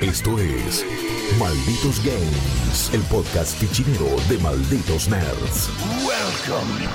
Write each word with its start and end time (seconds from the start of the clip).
Esto 0.00 0.38
es 0.38 0.86
Malditos 1.40 2.04
Games, 2.04 2.90
el 2.94 3.00
podcast 3.10 3.58
fichinero 3.58 4.06
de 4.28 4.38
Malditos 4.38 5.08
Nerds. 5.08 5.68
Welcome, 6.06 6.86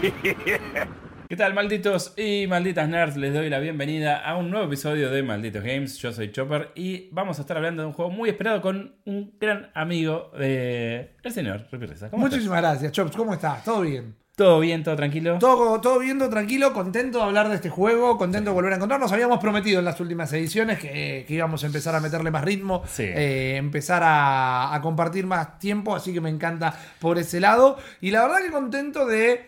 stranger. 0.00 0.88
¿Qué 1.28 1.36
tal, 1.36 1.52
malditos 1.52 2.14
y 2.16 2.46
malditas 2.46 2.88
nerds? 2.88 3.18
Les 3.18 3.34
doy 3.34 3.50
la 3.50 3.58
bienvenida 3.58 4.16
a 4.16 4.38
un 4.38 4.50
nuevo 4.50 4.64
episodio 4.64 5.10
de 5.10 5.22
Malditos 5.22 5.62
Games. 5.62 5.98
Yo 5.98 6.10
soy 6.10 6.32
Chopper 6.32 6.72
y 6.74 7.10
vamos 7.10 7.38
a 7.38 7.42
estar 7.42 7.58
hablando 7.58 7.82
de 7.82 7.88
un 7.88 7.92
juego 7.92 8.10
muy 8.10 8.30
esperado 8.30 8.62
con 8.62 8.94
un 9.04 9.36
gran 9.38 9.70
amigo 9.74 10.30
de 10.38 11.16
el 11.22 11.32
señor 11.32 11.66
Reza. 11.70 12.08
¿Cómo 12.08 12.24
estás? 12.24 12.38
Muchísimas 12.38 12.62
gracias, 12.62 12.92
Chops. 12.92 13.14
¿Cómo 13.14 13.34
estás? 13.34 13.62
¿Todo 13.62 13.82
bien? 13.82 14.16
¿Todo 14.36 14.60
bien? 14.60 14.84
¿Todo 14.84 14.96
tranquilo? 14.96 15.38
Todo, 15.40 15.80
todo 15.80 15.98
bien, 15.98 16.18
todo 16.18 16.28
tranquilo, 16.28 16.74
contento 16.74 17.16
de 17.18 17.24
hablar 17.24 17.48
de 17.48 17.54
este 17.54 17.70
juego, 17.70 18.18
contento 18.18 18.50
de 18.50 18.54
volver 18.54 18.74
a 18.74 18.76
encontrarnos. 18.76 19.10
Habíamos 19.10 19.38
prometido 19.38 19.78
en 19.78 19.86
las 19.86 19.98
últimas 19.98 20.30
ediciones 20.34 20.78
que, 20.78 21.24
que 21.26 21.34
íbamos 21.34 21.64
a 21.64 21.66
empezar 21.68 21.94
a 21.94 22.00
meterle 22.00 22.30
más 22.30 22.44
ritmo, 22.44 22.82
Sí. 22.86 23.04
eh, 23.04 23.56
empezar 23.56 24.02
a, 24.04 24.74
a 24.74 24.80
compartir 24.82 25.24
más 25.26 25.58
tiempo, 25.58 25.96
así 25.96 26.12
que 26.12 26.20
me 26.20 26.28
encanta 26.28 26.78
por 27.00 27.16
ese 27.16 27.40
lado. 27.40 27.78
Y 28.02 28.10
la 28.10 28.24
verdad 28.24 28.42
que 28.44 28.50
contento 28.50 29.06
de 29.06 29.46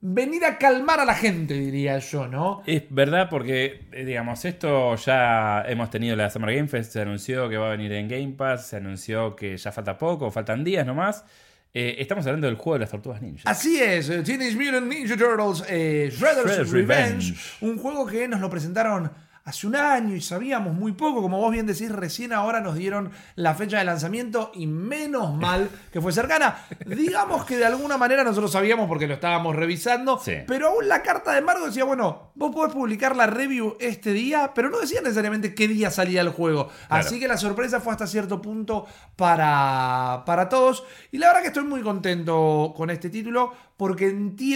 venir 0.00 0.42
a 0.46 0.56
calmar 0.56 1.00
a 1.00 1.04
la 1.04 1.14
gente, 1.14 1.52
diría 1.52 1.98
yo, 1.98 2.26
¿no? 2.26 2.62
Es 2.64 2.84
verdad 2.88 3.28
porque, 3.28 3.88
eh, 3.92 4.06
digamos, 4.06 4.42
esto 4.46 4.96
ya 4.96 5.64
hemos 5.68 5.90
tenido 5.90 6.16
la 6.16 6.30
Summer 6.30 6.54
Game 6.56 6.68
Fest, 6.68 6.94
se 6.94 7.02
anunció 7.02 7.46
que 7.50 7.58
va 7.58 7.66
a 7.66 7.70
venir 7.72 7.92
en 7.92 8.08
Game 8.08 8.32
Pass, 8.38 8.68
se 8.68 8.76
anunció 8.78 9.36
que 9.36 9.54
ya 9.58 9.70
falta 9.70 9.98
poco, 9.98 10.30
faltan 10.30 10.64
días 10.64 10.86
nomás. 10.86 11.26
Eh, 11.72 11.96
estamos 12.00 12.26
hablando 12.26 12.48
del 12.48 12.56
juego 12.56 12.74
de 12.74 12.78
las 12.80 12.90
tortugas 12.90 13.22
ninja. 13.22 13.48
Así 13.48 13.80
es, 13.80 14.10
eh, 14.10 14.22
Teenage 14.22 14.56
Mutant 14.56 14.88
Ninja 14.88 15.16
Turtles 15.16 15.62
eh, 15.68 16.10
Shredder's, 16.12 16.46
Shredder's 16.46 16.70
Revenge, 16.70 17.28
Revenge. 17.30 17.34
un 17.60 17.78
juego 17.78 18.06
que 18.06 18.26
nos 18.26 18.40
lo 18.40 18.50
presentaron 18.50 19.12
hace 19.50 19.66
un 19.66 19.76
año 19.76 20.14
y 20.16 20.20
sabíamos 20.20 20.74
muy 20.74 20.92
poco, 20.92 21.20
como 21.22 21.38
vos 21.38 21.52
bien 21.52 21.66
decís, 21.66 21.90
recién 21.92 22.32
ahora 22.32 22.60
nos 22.60 22.74
dieron 22.76 23.10
la 23.34 23.54
fecha 23.54 23.78
de 23.78 23.84
lanzamiento 23.84 24.50
y 24.54 24.66
menos 24.66 25.34
mal 25.36 25.68
que 25.92 26.00
fue 26.00 26.12
cercana. 26.12 26.56
Digamos 26.86 27.44
que 27.44 27.56
de 27.58 27.66
alguna 27.66 27.98
manera 27.98 28.24
nosotros 28.24 28.50
sabíamos 28.52 28.88
porque 28.88 29.06
lo 29.06 29.14
estábamos 29.14 29.54
revisando, 29.56 30.18
Sí. 30.18 30.32
pero 30.46 30.68
aún 30.68 30.88
la 30.88 31.02
carta 31.02 31.32
de 31.32 31.38
embargo 31.38 31.66
decía, 31.66 31.84
bueno, 31.84 32.30
vos 32.34 32.54
podés 32.54 32.72
publicar 32.72 33.14
la 33.14 33.26
review 33.26 33.76
este 33.80 34.12
día, 34.12 34.52
pero 34.54 34.70
no 34.70 34.78
decía 34.80 35.00
necesariamente 35.02 35.54
qué 35.54 35.68
día 35.68 35.90
salía 35.90 36.20
el 36.22 36.30
juego. 36.30 36.68
Claro. 36.88 37.06
Así 37.06 37.18
que 37.20 37.28
la 37.28 37.36
sorpresa 37.36 37.80
fue 37.80 37.92
hasta 37.92 38.06
cierto 38.06 38.40
punto 38.40 38.86
para, 39.16 40.22
para 40.26 40.48
todos. 40.48 40.84
Y 41.12 41.18
la 41.18 41.26
verdad 41.28 41.42
que 41.42 41.48
estoy 41.48 41.64
muy 41.64 41.82
contento 41.82 42.72
con 42.76 42.90
este 42.90 43.10
título 43.10 43.52
porque 43.76 44.14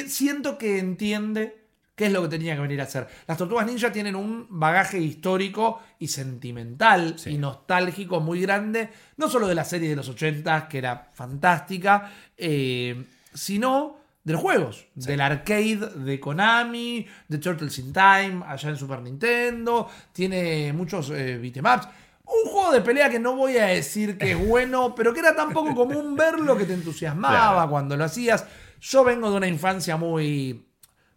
siento 0.08 0.58
que 0.58 0.78
entiende 0.78 1.63
qué 1.94 2.06
es 2.06 2.12
lo 2.12 2.22
que 2.22 2.28
tenía 2.28 2.54
que 2.54 2.60
venir 2.62 2.80
a 2.80 2.84
hacer. 2.84 3.06
Las 3.26 3.38
tortugas 3.38 3.66
ninja 3.66 3.92
tienen 3.92 4.16
un 4.16 4.46
bagaje 4.50 4.98
histórico 4.98 5.80
y 5.98 6.08
sentimental 6.08 7.18
Sí. 7.18 7.30
y 7.30 7.38
nostálgico 7.38 8.20
muy 8.20 8.40
grande, 8.40 8.90
no 9.16 9.28
solo 9.28 9.46
de 9.46 9.54
la 9.54 9.64
serie 9.64 9.88
de 9.90 9.96
los 9.96 10.08
80 10.08 10.68
que 10.68 10.78
era 10.78 11.10
fantástica, 11.14 12.10
eh, 12.36 13.04
sino 13.32 13.96
de 14.24 14.32
los 14.32 14.40
juegos, 14.42 14.86
del 14.94 15.20
arcade 15.20 15.76
de 15.96 16.18
Konami, 16.18 17.06
de 17.28 17.38
Turtles 17.38 17.78
in 17.78 17.92
Time, 17.92 18.42
allá 18.46 18.70
en 18.70 18.76
Super 18.76 19.00
Nintendo, 19.02 19.88
tiene 20.12 20.72
muchos 20.72 21.10
eh, 21.10 21.36
beatemaps. 21.38 21.88
Un 22.24 22.50
juego 22.50 22.72
de 22.72 22.80
pelea 22.80 23.10
que 23.10 23.20
no 23.20 23.36
voy 23.36 23.58
a 23.58 23.66
decir 23.66 24.16
que 24.16 24.32
es 24.32 24.48
bueno, 24.48 24.94
pero 24.96 25.12
que 25.12 25.20
era 25.20 25.36
tan 25.36 25.52
poco 25.52 25.74
común 25.74 26.16
verlo 26.16 26.56
que 26.56 26.64
te 26.64 26.72
entusiasmaba 26.72 27.52
Claro. 27.52 27.70
cuando 27.70 27.96
lo 27.98 28.04
hacías. 28.04 28.46
Yo 28.80 29.04
vengo 29.04 29.30
de 29.30 29.36
una 29.36 29.46
infancia 29.46 29.98
muy, 29.98 30.66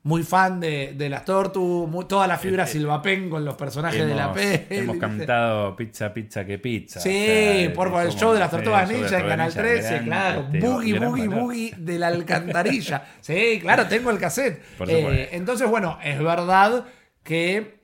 muy 0.04 0.24
fan 0.24 0.60
de, 0.62 0.94
de 0.96 1.10
las 1.10 1.26
Tortu, 1.26 1.86
muy- 1.88 2.06
toda 2.06 2.28
la 2.28 2.38
fibra 2.38 2.66
silvapen 2.66 3.30
con 3.30 3.44
los 3.44 3.56
personajes 3.56 4.06
de 4.08 4.16
la 4.16 4.32
peli. 4.32 4.66
Hemos 4.70 4.98
cantado 4.98 5.76
pizza, 5.76 6.14
pizza, 6.14 6.46
que 6.46 6.58
pizza. 6.60 7.00
Sí, 7.02 7.10
O 7.10 7.14
sea, 7.66 7.74
por 7.74 8.02
el 8.02 8.12
show 8.14 8.32
de 8.34 8.40
las 8.40 8.50
tortugas 8.52 8.90
ninja 8.90 9.20
en 9.20 9.28
Canal 9.28 9.54
tortugas 9.54 9.74
ninja, 9.76 9.90
13, 9.90 9.94
gran, 9.96 10.06
claro. 10.06 10.42
este, 10.42 10.60
boogie, 10.60 10.94
gran 10.94 11.10
boogie, 11.10 11.28
boogie 11.28 11.74
de 11.78 12.00
la 12.00 12.08
alcantarilla. 12.08 13.04
Sí, 13.22 13.60
claro, 13.62 13.86
tengo 13.88 14.10
el 14.12 14.18
cassette. 14.20 14.62
Por 14.78 14.90
Eh, 14.90 15.30
entonces, 15.34 15.68
bueno, 15.70 15.98
es 16.02 16.18
verdad 16.24 16.86
que 17.24 17.78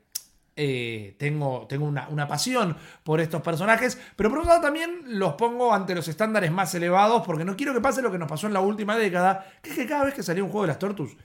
eh, 0.55 1.15
tengo, 1.17 1.65
tengo 1.67 1.85
una, 1.85 2.07
una 2.09 2.27
pasión 2.27 2.77
por 3.03 3.19
estos 3.19 3.41
personajes, 3.41 3.99
pero 4.15 4.29
por 4.29 4.39
otro 4.39 4.49
lado 4.51 4.61
también 4.61 5.01
los 5.07 5.33
pongo 5.33 5.73
ante 5.73 5.95
los 5.95 6.07
estándares 6.07 6.51
más 6.51 6.73
elevados 6.75 7.23
porque 7.25 7.43
no 7.43 7.55
quiero 7.57 7.73
que 7.73 7.81
pase 7.81 8.01
lo 8.01 8.11
que 8.11 8.19
nos 8.19 8.29
pasó 8.29 8.47
en 8.47 8.53
la 8.53 8.59
última 8.61 8.95
década, 8.95 9.45
que 9.61 9.71
es 9.71 9.75
que 9.75 9.87
cada 9.87 10.05
vez 10.05 10.13
que 10.13 10.23
salía 10.23 10.43
un 10.43 10.49
juego 10.51 10.61
de 10.63 10.67
las 10.69 10.79
Tortus 10.79 11.17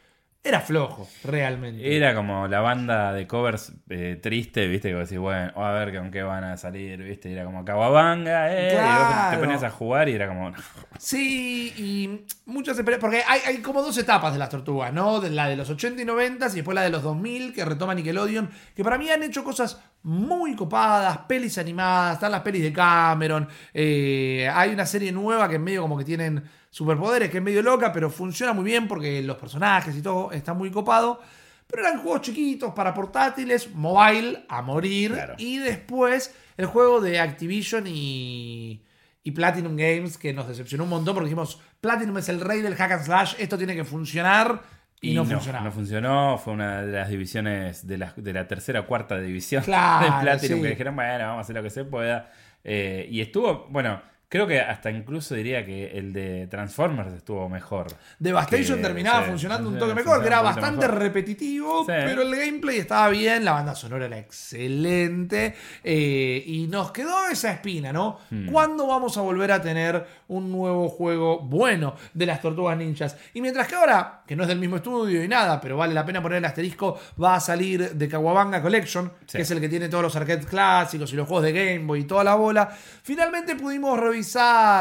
era 0.45 0.61
flojo, 0.61 1.07
realmente. 1.25 1.95
Era 1.97 2.15
como 2.15 2.49
la 2.49 2.61
banda 2.61 3.13
de 3.13 3.27
covers 3.27 3.73
eh, 3.91 4.19
triste, 4.23 4.67
viste, 4.67 4.89
que 4.89 4.95
vos 4.95 5.09
decís, 5.09 5.19
bueno, 5.19 5.53
a 5.63 5.73
ver 5.73 5.95
con 5.95 6.11
qué 6.11 6.23
van 6.23 6.45
a 6.45 6.57
salir, 6.57 7.03
viste, 7.03 7.29
y 7.29 7.35
era 7.35 7.45
como 7.45 7.65
Kawabanga, 7.65 8.51
eh, 8.55 8.69
y 8.73 8.77
vos 8.77 9.09
te 9.09 9.13
Claro. 9.13 9.41
ponías 9.41 9.63
a 9.63 9.71
jugar 9.71 10.09
y 10.09 10.13
era 10.13 10.29
como, 10.29 10.53
Sí, 10.99 11.73
y 11.77 12.25
muchas. 12.47 12.81
Porque 13.01 13.23
hay, 13.27 13.41
hay 13.47 13.59
como 13.59 13.83
dos 13.83 13.97
etapas 13.99 14.33
de 14.33 14.39
las 14.39 14.49
tortugas, 14.49 14.93
¿no? 14.93 15.21
De 15.21 15.31
la 15.31 15.49
de 15.49 15.57
los 15.57 15.69
80 15.69 16.01
y 16.01 16.05
90 16.05 16.47
y 16.47 16.51
después 16.57 16.75
la 16.75 16.83
de 16.83 16.91
los 16.91 17.03
2000 17.03 17.53
que 17.53 17.65
retoma 17.65 17.95
Nickelodeon. 17.95 18.49
Que 18.75 18.83
para 18.83 18.97
mí 18.97 19.11
han 19.11 19.23
hecho 19.23 19.45
cosas 19.45 19.81
muy 20.03 20.55
copadas, 20.57 21.19
pelis 21.29 21.59
animadas, 21.59 22.15
están 22.15 22.33
las 22.33 22.41
pelis 22.43 22.63
de 22.63 22.73
Cameron. 22.73 23.49
eh, 23.75 24.49
hay 24.53 24.71
una 24.71 24.87
serie 24.87 25.13
nueva 25.13 25.49
que 25.49 25.57
en 25.57 25.65
medio 25.65 25.83
como 25.83 25.99
que 25.99 26.05
tienen 26.05 26.43
superpoderes, 26.79 27.29
que 27.29 27.39
es 27.39 27.43
medio 27.43 27.61
loca, 27.61 27.93
pero 27.93 28.09
funciona 28.09 28.53
muy 28.53 28.65
bien 28.65 28.87
porque 28.87 29.21
los 29.21 29.37
personajes 29.37 29.97
y 29.97 30.01
todo 30.01 30.31
está 30.31 30.55
muy 30.55 30.71
copado. 30.71 31.21
Pero 31.67 31.83
eran 31.83 32.01
juegos 32.01 32.21
chiquitos 32.23 32.73
para 32.73 32.95
portátiles, 32.95 33.75
mobile, 33.75 34.45
a 34.49 34.63
morir. 34.63 35.13
Claro. 35.13 35.35
Y 35.39 35.59
después 35.59 36.33
el 36.57 36.67
juego 36.67 37.01
de 37.01 37.19
Activision 37.19 37.85
y, 37.89 38.85
y 39.25 39.31
Platinum 39.33 39.77
Games, 39.77 40.17
que 40.17 40.33
nos 40.33 40.47
decepcionó 40.47 40.85
un 40.85 40.91
montón 40.91 41.15
porque 41.15 41.27
dijimos, 41.27 41.61
Platinum 41.81 42.17
es 42.19 42.29
el 42.29 42.41
rey 42.41 42.61
del 42.61 42.77
hack 42.77 42.93
and 42.93 43.05
slash, 43.05 43.35
esto 43.39 43.59
tiene 43.59 43.75
que 43.75 43.85
funcionar. 43.85 44.63
Y, 45.01 45.15
no, 45.15 45.25
funcionaba. 45.25 45.65
No 45.65 45.73
funcionó, 45.73 46.39
fue 46.39 46.53
una 46.53 46.83
de 46.83 46.93
las 46.93 47.09
divisiones 47.09 47.89
de 47.89 47.99
la, 47.99 48.13
de 48.17 48.33
la 48.33 48.47
tercera 48.47 48.81
o 48.81 48.87
cuarta 48.87 49.19
división 49.19 49.63
Claro, 49.65 50.07
de 50.07 50.23
Platinum 50.23 50.59
sí. 50.59 50.63
que 50.63 50.71
dijeron, 50.71 50.95
bueno, 50.95 51.25
vamos 51.27 51.39
a 51.39 51.41
hacer 51.41 51.57
lo 51.57 51.63
que 51.65 51.71
se 51.71 51.85
pueda. 51.85 52.31
Eh, 52.63 53.09
y 53.11 53.21
estuvo, 53.21 53.67
bueno, 53.69 54.01
creo 54.29 54.47
que 54.47 54.61
hasta 54.61 54.91
incluso 54.91 55.35
diría 55.35 55.65
que 55.65 55.97
el 55.99 56.13
de 56.13 56.47
Transformers 56.49 57.13
estuvo 57.15 57.49
mejor. 57.49 57.87
Devastation 58.19 58.77
Que- 58.77 58.83
terminaba 58.83 59.25
sí, 59.25 59.31
funcionando 59.31 59.69
un 59.71 59.79
toque 59.79 59.95
mejor, 59.95 60.21
que 60.21 60.27
era 60.27 60.43
bastante 60.43 60.87
mejor. 60.87 60.99
repetitivo, 61.01 61.87
pero 61.87 62.21
el 62.23 62.37
gameplay 62.37 62.79
estaba 62.79 63.09
bien, 63.09 63.43
la 63.45 63.53
banda 63.53 63.75
sonora 63.75 64.05
era 64.05 64.19
excelente, 64.19 65.55
eh, 65.83 66.43
y 66.47 66.67
nos 66.67 66.93
quedó 66.93 67.27
esa 67.29 67.53
espina, 67.53 67.91
¿no? 67.91 68.19
Hmm. 68.31 68.51
¿Cuándo 68.51 68.87
vamos 68.87 69.17
a 69.17 69.23
volver 69.23 69.51
a 69.53 69.63
tener 69.63 70.05
un 70.29 70.53
nuevo 70.53 70.89
juego 70.91 71.39
bueno 71.41 71.95
de 72.13 72.27
las 72.27 72.43
tortugas 72.43 72.77
ninjas? 72.77 73.17
Y 73.33 73.41
mientras 73.41 73.67
que 73.67 73.77
ahora, 73.77 74.23
que 74.27 74.37
no 74.37 74.43
es 74.43 74.49
del 74.49 74.59
mismo 74.59 74.77
estudio 74.77 75.25
y 75.25 75.29
nada, 75.29 75.59
pero 75.59 75.79
vale 75.79 75.95
la 75.95 76.05
pena 76.05 76.21
poner 76.21 76.37
el 76.39 76.45
asterisco, 76.45 77.01
va 77.23 77.37
a 77.37 77.41
salir 77.41 77.93
de 77.93 78.09
Kawabanga 78.09 78.61
Collection, 78.61 79.11
que 79.31 79.41
es 79.41 79.51
el 79.51 79.59
que 79.61 79.71
tiene 79.71 79.89
todos 79.89 80.03
los 80.05 80.17
arcades 80.17 80.45
clásicos 80.45 81.11
y 81.15 81.17
los 81.17 81.27
juegos 81.27 81.45
de 81.45 81.53
Game 81.53 81.87
Boy 81.87 82.01
y 82.01 82.05
toda 82.05 82.25
la 82.25 82.35
bola. 82.35 82.69
Finalmente 83.03 83.57
pudimos 83.57 83.99
revisar 83.99 84.18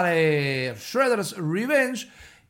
eh, 0.08 0.76
Shredder's 0.78 1.36
Revenge. 1.38 2.10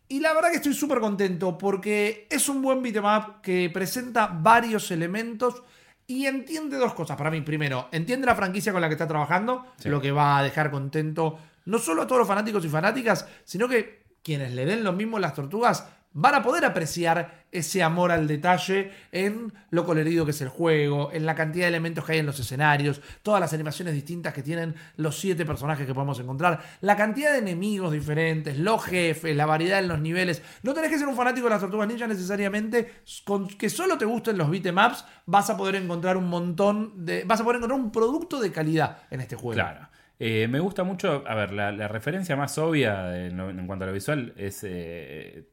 Y 0.09 0.19
la 0.21 0.33
verdad 0.33 0.51
que 0.51 0.57
estoy 0.57 0.73
súper 0.73 0.99
contento 0.99 1.57
porque 1.57 2.27
es 2.29 2.47
un 2.47 2.61
buen 2.61 2.81
beatmap 2.81 3.41
que 3.41 3.69
presenta 3.73 4.27
varios 4.27 4.89
elementos 4.91 5.63
y 6.05 6.25
entiende 6.25 6.77
dos 6.77 6.93
cosas 6.93 7.17
para 7.17 7.29
mí. 7.29 7.41
Primero, 7.41 7.89
entiende 7.91 8.25
la 8.25 8.35
franquicia 8.35 8.71
con 8.71 8.79
la 8.81 8.87
que 8.87 8.93
está 8.93 9.07
trabajando, 9.07 9.65
Sí. 9.77 9.89
lo 9.89 9.99
que 9.99 10.11
va 10.11 10.37
a 10.37 10.43
dejar 10.43 10.71
contento 10.71 11.37
no 11.65 11.79
solo 11.79 12.03
a 12.03 12.07
todos 12.07 12.19
los 12.19 12.27
fanáticos 12.27 12.63
y 12.63 12.69
fanáticas, 12.69 13.27
sino 13.43 13.67
que 13.67 14.03
quienes 14.23 14.53
le 14.53 14.65
den 14.65 14.85
lo 14.85 14.93
mismo 14.93 15.19
las 15.19 15.33
tortugas 15.33 15.85
van 16.17 16.33
a 16.33 16.41
poder 16.41 16.65
apreciar 16.65 17.45
ese 17.51 17.83
amor 17.83 18.11
al 18.11 18.27
detalle 18.27 18.91
en 19.11 19.53
lo 19.69 19.85
colorido 19.85 20.25
que 20.25 20.31
es 20.31 20.41
el 20.41 20.49
juego, 20.49 21.11
en 21.13 21.27
la 21.27 21.35
cantidad 21.35 21.65
de 21.65 21.69
elementos 21.69 22.03
que 22.03 22.13
hay 22.13 22.19
en 22.19 22.25
los 22.25 22.39
escenarios, 22.39 23.01
todas 23.21 23.39
las 23.39 23.53
animaciones 23.53 23.93
distintas 23.93 24.33
que 24.33 24.41
tienen 24.41 24.73
los 24.95 25.19
siete 25.19 25.45
personajes 25.45 25.85
que 25.85 25.93
podemos 25.93 26.19
encontrar, 26.19 26.59
la 26.81 26.97
cantidad 26.97 27.33
de 27.33 27.37
enemigos 27.37 27.91
diferentes, 27.91 28.57
los 28.57 28.83
jefes, 28.83 29.35
la 29.35 29.45
variedad 29.45 29.77
en 29.77 29.87
los 29.87 29.99
niveles. 29.99 30.41
No 30.63 30.73
tenés 30.73 30.89
que 30.89 30.97
ser 30.97 31.07
un 31.07 31.15
fanático 31.15 31.45
de 31.45 31.51
las 31.51 31.61
tortugas 31.61 31.87
ninja 31.87 32.07
necesariamente, 32.07 32.95
con 33.23 33.47
que 33.47 33.69
solo 33.69 33.95
te 33.99 34.05
gusten 34.05 34.39
los 34.39 34.49
beatemaps, 34.49 35.05
vas 35.27 35.51
a 35.51 35.55
poder 35.55 35.75
encontrar 35.75 36.17
un 36.17 36.27
montón 36.27 37.05
de. 37.05 37.25
vas 37.25 37.39
a 37.41 37.43
poder 37.43 37.57
encontrar 37.57 37.79
un 37.79 37.91
producto 37.91 38.39
de 38.39 38.51
calidad 38.51 39.03
en 39.11 39.21
este 39.21 39.35
juego. 39.35 39.53
Claro. 39.53 39.87
Eh, 40.19 40.47
me 40.47 40.59
gusta 40.59 40.83
mucho, 40.83 41.23
a 41.27 41.35
ver, 41.35 41.51
la, 41.53 41.71
la 41.71 41.87
referencia 41.87 42.35
más 42.35 42.57
obvia 42.57 43.15
en, 43.27 43.37
lo- 43.37 43.51
en 43.51 43.67
cuanto 43.67 43.83
a 43.85 43.87
lo 43.87 43.93
visual 43.93 44.33
es 44.35 44.63
eh, 44.67 45.43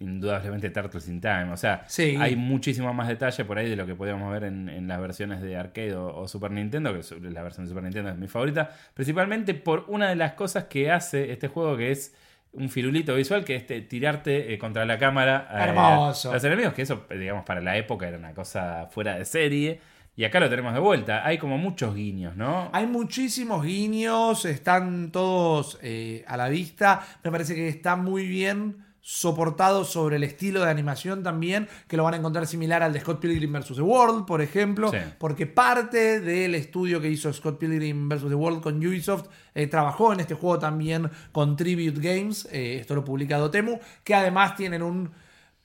indudablemente 0.00 0.70
Turtles 0.70 1.08
in 1.08 1.20
Time. 1.20 1.52
O 1.52 1.56
sea, 1.56 1.84
Sí. 1.86 2.16
hay 2.18 2.34
muchísimo 2.36 2.92
más 2.94 3.08
detalle 3.08 3.44
por 3.44 3.58
ahí 3.58 3.68
de 3.68 3.76
lo 3.76 3.86
que 3.86 3.94
podíamos 3.94 4.32
ver 4.32 4.44
en, 4.44 4.68
en 4.68 4.88
las 4.88 5.00
versiones 5.00 5.42
de 5.42 5.56
arcade 5.56 5.94
o, 5.94 6.14
o 6.16 6.28
Super 6.28 6.50
Nintendo, 6.50 6.92
que 6.98 7.02
la 7.30 7.42
versión 7.42 7.66
de 7.66 7.68
Super 7.68 7.82
Nintendo 7.84 8.10
es 8.10 8.16
mi 8.16 8.28
favorita, 8.28 8.70
principalmente 8.94 9.54
por 9.54 9.84
una 9.88 10.08
de 10.08 10.16
las 10.16 10.32
cosas 10.32 10.64
que 10.64 10.90
hace 10.90 11.30
este 11.32 11.48
juego 11.48 11.76
que 11.76 11.90
es 11.90 12.14
un 12.52 12.70
firulito 12.70 13.14
visual 13.14 13.44
que 13.44 13.54
es 13.56 13.66
te- 13.66 13.82
tirarte 13.82 14.54
eh, 14.54 14.58
contra 14.58 14.86
la 14.86 14.96
cámara 14.98 15.46
eh, 15.52 15.64
Hermoso. 15.64 16.30
a 16.30 16.34
los 16.34 16.44
enemigos, 16.44 16.72
que 16.72 16.82
eso, 16.82 17.04
eh, 17.10 17.18
digamos, 17.18 17.44
para 17.44 17.60
la 17.60 17.76
época 17.76 18.08
era 18.08 18.16
una 18.16 18.32
cosa 18.32 18.86
fuera 18.90 19.16
de 19.18 19.26
serie. 19.26 19.80
Y 20.16 20.24
acá 20.24 20.40
lo 20.40 20.48
tenemos 20.48 20.72
de 20.72 20.80
vuelta. 20.80 21.26
Hay 21.26 21.36
como 21.36 21.58
muchos 21.58 21.94
guiños, 21.94 22.36
¿no? 22.36 22.70
Hay 22.72 22.86
muchísimos 22.86 23.62
guiños, 23.64 24.46
están 24.46 25.12
todos 25.12 25.78
eh, 25.82 26.24
a 26.26 26.36
la 26.38 26.48
vista. 26.48 27.06
Me 27.22 27.30
parece 27.30 27.54
que 27.54 27.68
está 27.68 27.96
muy 27.96 28.26
bien 28.26 28.78
soportado 29.02 29.84
sobre 29.84 30.16
el 30.16 30.24
estilo 30.24 30.64
de 30.64 30.70
animación 30.70 31.22
también, 31.22 31.68
que 31.86 31.96
lo 31.96 32.02
van 32.02 32.14
a 32.14 32.16
encontrar 32.16 32.44
similar 32.48 32.82
al 32.82 32.92
de 32.92 32.98
Scott 33.00 33.20
Pilgrim 33.20 33.52
vs. 33.52 33.76
The 33.76 33.82
World, 33.82 34.26
por 34.26 34.40
ejemplo, 34.42 34.90
Sí. 34.90 34.96
porque 35.18 35.46
parte 35.46 36.18
del 36.20 36.56
estudio 36.56 37.00
que 37.00 37.08
hizo 37.08 37.32
Scott 37.32 37.58
Pilgrim 37.58 38.08
vs. 38.08 38.22
The 38.28 38.34
World 38.34 38.62
con 38.62 38.78
Ubisoft 38.84 39.28
eh, 39.54 39.68
trabajó 39.68 40.12
en 40.12 40.18
este 40.20 40.34
juego 40.34 40.58
también 40.58 41.08
con 41.30 41.56
Tribute 41.56 42.00
Games, 42.00 42.48
eh, 42.50 42.78
esto 42.80 42.96
lo 42.96 43.04
publica 43.04 43.38
Dotemu, 43.38 43.78
que 44.02 44.14
además 44.14 44.56
tienen 44.56 44.82
un 44.82 45.10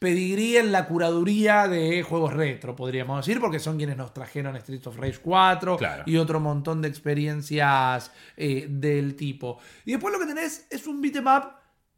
pedigrí 0.02 0.58
en 0.58 0.72
la 0.72 0.88
curaduría 0.88 1.68
de 1.68 2.02
juegos 2.02 2.34
retro, 2.34 2.76
podríamos 2.76 3.24
decir, 3.24 3.40
porque 3.40 3.60
son 3.60 3.78
quienes 3.78 3.96
nos 3.98 4.12
trajeron 4.16 4.60
Streets 4.60 4.88
of 4.88 4.98
Rage 4.98 5.20
4 5.22 5.78
Claro. 5.78 6.04
y 6.08 6.18
otro 6.18 6.40
montón 6.40 6.82
de 6.82 6.88
experiencias 6.88 8.10
eh, 8.36 8.66
del 8.68 9.16
tipo. 9.16 9.60
Y 9.86 9.92
después 9.92 10.12
lo 10.12 10.20
que 10.20 10.26
tenés 10.26 10.66
es 10.72 10.88
un 10.88 11.02
beatmap 11.02 11.54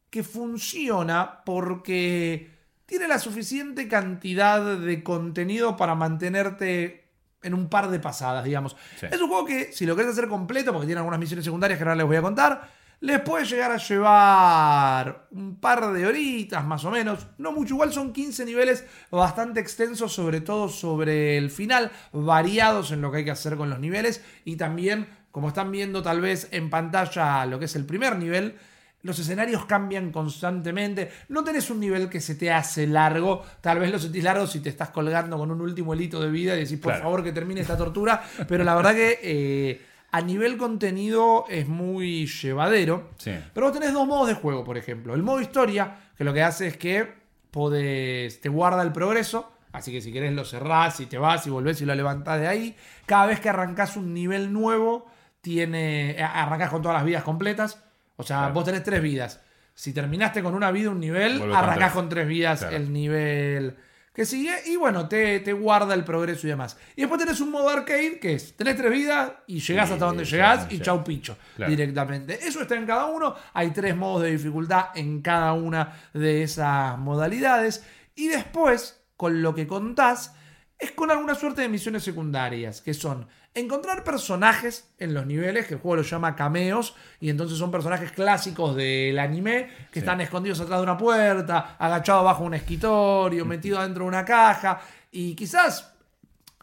que 0.09 0.21
funciona 0.21 1.45
porque 1.45 2.51
tiene 2.85 3.07
la 3.07 3.19
suficiente 3.19 3.87
cantidad 3.87 4.77
de 4.77 5.01
contenido 5.01 5.77
para 5.77 5.95
mantenerte 5.95 7.05
en 7.41 7.53
un 7.53 7.69
par 7.69 7.89
de 7.89 7.99
pasadas, 8.01 8.43
digamos. 8.43 8.75
Sí. 8.99 9.05
Es 9.09 9.21
un 9.21 9.29
juego 9.29 9.45
que, 9.45 9.71
si 9.71 9.85
lo 9.85 9.95
querés 9.95 10.11
hacer 10.11 10.27
completo, 10.27 10.73
porque 10.73 10.87
tiene 10.87 10.99
algunas 10.99 11.21
misiones 11.21 11.45
secundarias 11.45 11.77
que 11.77 11.83
ahora 11.85 11.95
les 11.95 12.05
voy 12.05 12.17
a 12.17 12.21
contar, 12.21 12.69
les 13.03 13.19
puede 13.19 13.43
llegar 13.43 13.69
a 13.69 13.75
llevar 13.77 15.27
un 15.31 15.57
par 15.59 15.91
de 15.91 16.05
horitas 16.07 16.63
más 16.65 16.85
o 16.85 16.89
menos. 16.91 17.27
No 17.37 17.51
mucho, 17.51 17.73
igual 17.73 17.91
son 17.91 18.13
15 18.13 18.45
niveles 18.45 18.85
bastante 19.11 19.59
extensos, 19.59 20.13
sobre 20.13 20.39
todo 20.39 20.69
sobre 20.69 21.37
el 21.37 21.51
final, 21.51 21.91
variados 22.13 22.91
en 22.91 23.01
lo 23.01 23.11
que 23.11 23.17
hay 23.17 23.25
que 23.25 23.31
hacer 23.31 23.57
con 23.57 23.69
los 23.69 23.79
niveles 23.79 24.23
y 24.45 24.55
también, 24.55 25.05
como 25.31 25.49
están 25.49 25.69
viendo 25.69 26.01
tal 26.01 26.21
vez 26.21 26.47
en 26.51 26.69
pantalla 26.69 27.45
lo 27.45 27.59
que 27.59 27.65
es 27.65 27.75
el 27.75 27.85
primer 27.85 28.17
nivel, 28.17 28.55
los 29.01 29.19
escenarios 29.19 29.65
cambian 29.65 30.09
constantemente. 30.13 31.11
No 31.27 31.43
tenés 31.43 31.69
un 31.69 31.81
nivel 31.81 32.07
que 32.07 32.21
se 32.21 32.35
te 32.35 32.53
hace 32.53 32.87
largo. 32.87 33.43
Tal 33.59 33.79
vez 33.79 33.91
lo 33.91 33.99
sentís 33.99 34.23
largo 34.23 34.47
si 34.47 34.61
te 34.61 34.69
estás 34.69 34.91
colgando 34.91 35.37
con 35.37 35.51
un 35.51 35.59
último 35.59 35.93
hilito 35.93 36.21
de 36.21 36.29
vida 36.31 36.55
y 36.55 36.59
decís, 36.61 36.79
por 36.79 36.93
Claro. 36.93 37.03
favor, 37.03 37.21
que 37.25 37.33
termine 37.33 37.59
esta 37.59 37.75
tortura. 37.75 38.23
Pero 38.47 38.63
la 38.63 38.73
verdad 38.75 38.93
que 38.95 39.19
eh, 39.21 39.81
a 40.13 40.21
nivel 40.21 40.57
contenido 40.57 41.45
es 41.49 41.67
muy 41.67 42.27
llevadero. 42.27 43.09
Sí. 43.17 43.31
Pero 43.53 43.65
vos 43.67 43.73
tenés 43.77 43.91
dos 43.93 44.07
modos 44.07 44.27
de 44.27 44.35
juego, 44.35 44.63
por 44.63 44.77
ejemplo. 44.77 45.13
El 45.15 45.23
modo 45.23 45.41
historia, 45.41 45.97
que 46.17 46.23
lo 46.23 46.33
que 46.33 46.43
hace 46.43 46.67
es 46.67 46.77
que 46.77 47.11
podés, 47.51 48.39
te 48.39 48.47
guarda 48.49 48.81
el 48.83 48.91
progreso. 48.91 49.51
Así 49.71 49.91
que 49.91 50.01
si 50.01 50.13
querés 50.13 50.33
lo 50.33 50.45
cerrás 50.45 50.99
y 50.99 51.07
te 51.07 51.17
vas 51.17 51.47
y 51.47 51.49
volvés 51.49 51.81
y 51.81 51.85
lo 51.85 51.95
levantás 51.95 52.39
de 52.39 52.47
ahí. 52.47 52.75
Cada 53.07 53.25
vez 53.25 53.39
que 53.39 53.49
arrancás 53.49 53.97
un 53.97 54.13
nivel 54.13 54.53
nuevo, 54.53 55.07
tiene, 55.41 56.11
eh, 56.11 56.23
arrancás 56.23 56.69
con 56.69 56.81
todas 56.83 56.95
las 56.97 57.05
vidas 57.05 57.23
completas. 57.23 57.83
O 58.15 58.23
sea, 58.23 58.37
Claro. 58.37 58.53
vos 58.53 58.65
tenés 58.65 58.83
tres 58.83 59.01
vidas. 59.01 59.41
Si 59.73 59.91
terminaste 59.93 60.43
con 60.43 60.53
una 60.53 60.71
vida, 60.71 60.91
un 60.91 60.99
nivel, 60.99 61.39
Vuelve 61.39 61.55
con 61.55 61.63
arrancás 61.63 61.77
tres. 61.79 61.91
con 61.93 62.09
tres 62.09 62.27
vidas 62.27 62.59
Claro. 62.59 62.75
el 62.75 62.93
nivel 62.93 63.75
que 64.13 64.25
sigue. 64.25 64.53
Y 64.67 64.75
bueno, 64.75 65.07
te, 65.07 65.39
te 65.39 65.53
guarda 65.53 65.93
el 65.93 66.03
progreso 66.03 66.45
y 66.47 66.51
demás. 66.51 66.77
Y 66.95 67.01
después 67.01 67.19
tenés 67.19 67.41
un 67.41 67.51
modo 67.51 67.69
arcade 67.69 68.19
que 68.19 68.33
es, 68.35 68.55
tenés 68.55 68.75
tres 68.77 68.91
vidas 68.91 69.31
y 69.47 69.59
llegás 69.59 69.91
hasta 69.91 70.05
donde 70.05 70.23
ya, 70.25 70.31
llegás 70.31 70.71
y 70.71 70.79
chau 70.79 71.03
picho 71.03 71.37
Claro. 71.55 71.69
directamente. 71.71 72.39
Eso 72.47 72.61
está 72.61 72.75
en 72.75 72.85
cada 72.85 73.05
uno. 73.07 73.35
Hay 73.53 73.71
tres 73.71 73.95
modos 73.95 74.23
de 74.23 74.31
dificultad 74.31 74.85
en 74.95 75.21
cada 75.21 75.53
una 75.53 75.93
de 76.13 76.43
esas 76.43 76.97
modalidades. 76.99 77.83
Y 78.15 78.27
después, 78.27 79.01
con 79.17 79.41
lo 79.41 79.55
que 79.55 79.65
contás, 79.67 80.35
es 80.77 80.91
con 80.91 81.09
alguna 81.11 81.33
suerte 81.35 81.61
de 81.61 81.69
misiones 81.69 82.03
secundarias, 82.03 82.81
que 82.81 82.93
son 82.93 83.27
encontrar 83.55 84.03
personajes 84.03 84.89
en 84.97 85.13
los 85.13 85.25
niveles, 85.27 85.67
que 85.67 85.75
el 85.75 85.79
juego 85.79 85.97
lo 85.97 86.01
llama 86.01 86.35
cameos, 86.35 86.95
y 87.19 87.29
entonces 87.29 87.57
son 87.57 87.69
personajes 87.71 88.11
clásicos 88.11 88.75
del 88.75 89.19
anime, 89.19 89.67
que 89.91 89.93
Sí. 89.93 89.99
están 89.99 90.21
escondidos 90.21 90.59
atrás 90.59 90.79
de 90.79 90.83
una 90.83 90.97
puerta, 90.97 91.75
agachados 91.77 92.25
bajo 92.25 92.43
un 92.43 92.55
escritorio, 92.55 93.45
metidos 93.45 93.83
dentro 93.83 94.03
de 94.05 94.07
una 94.09 94.25
caja, 94.25 94.81
y 95.11 95.35
quizás 95.35 95.93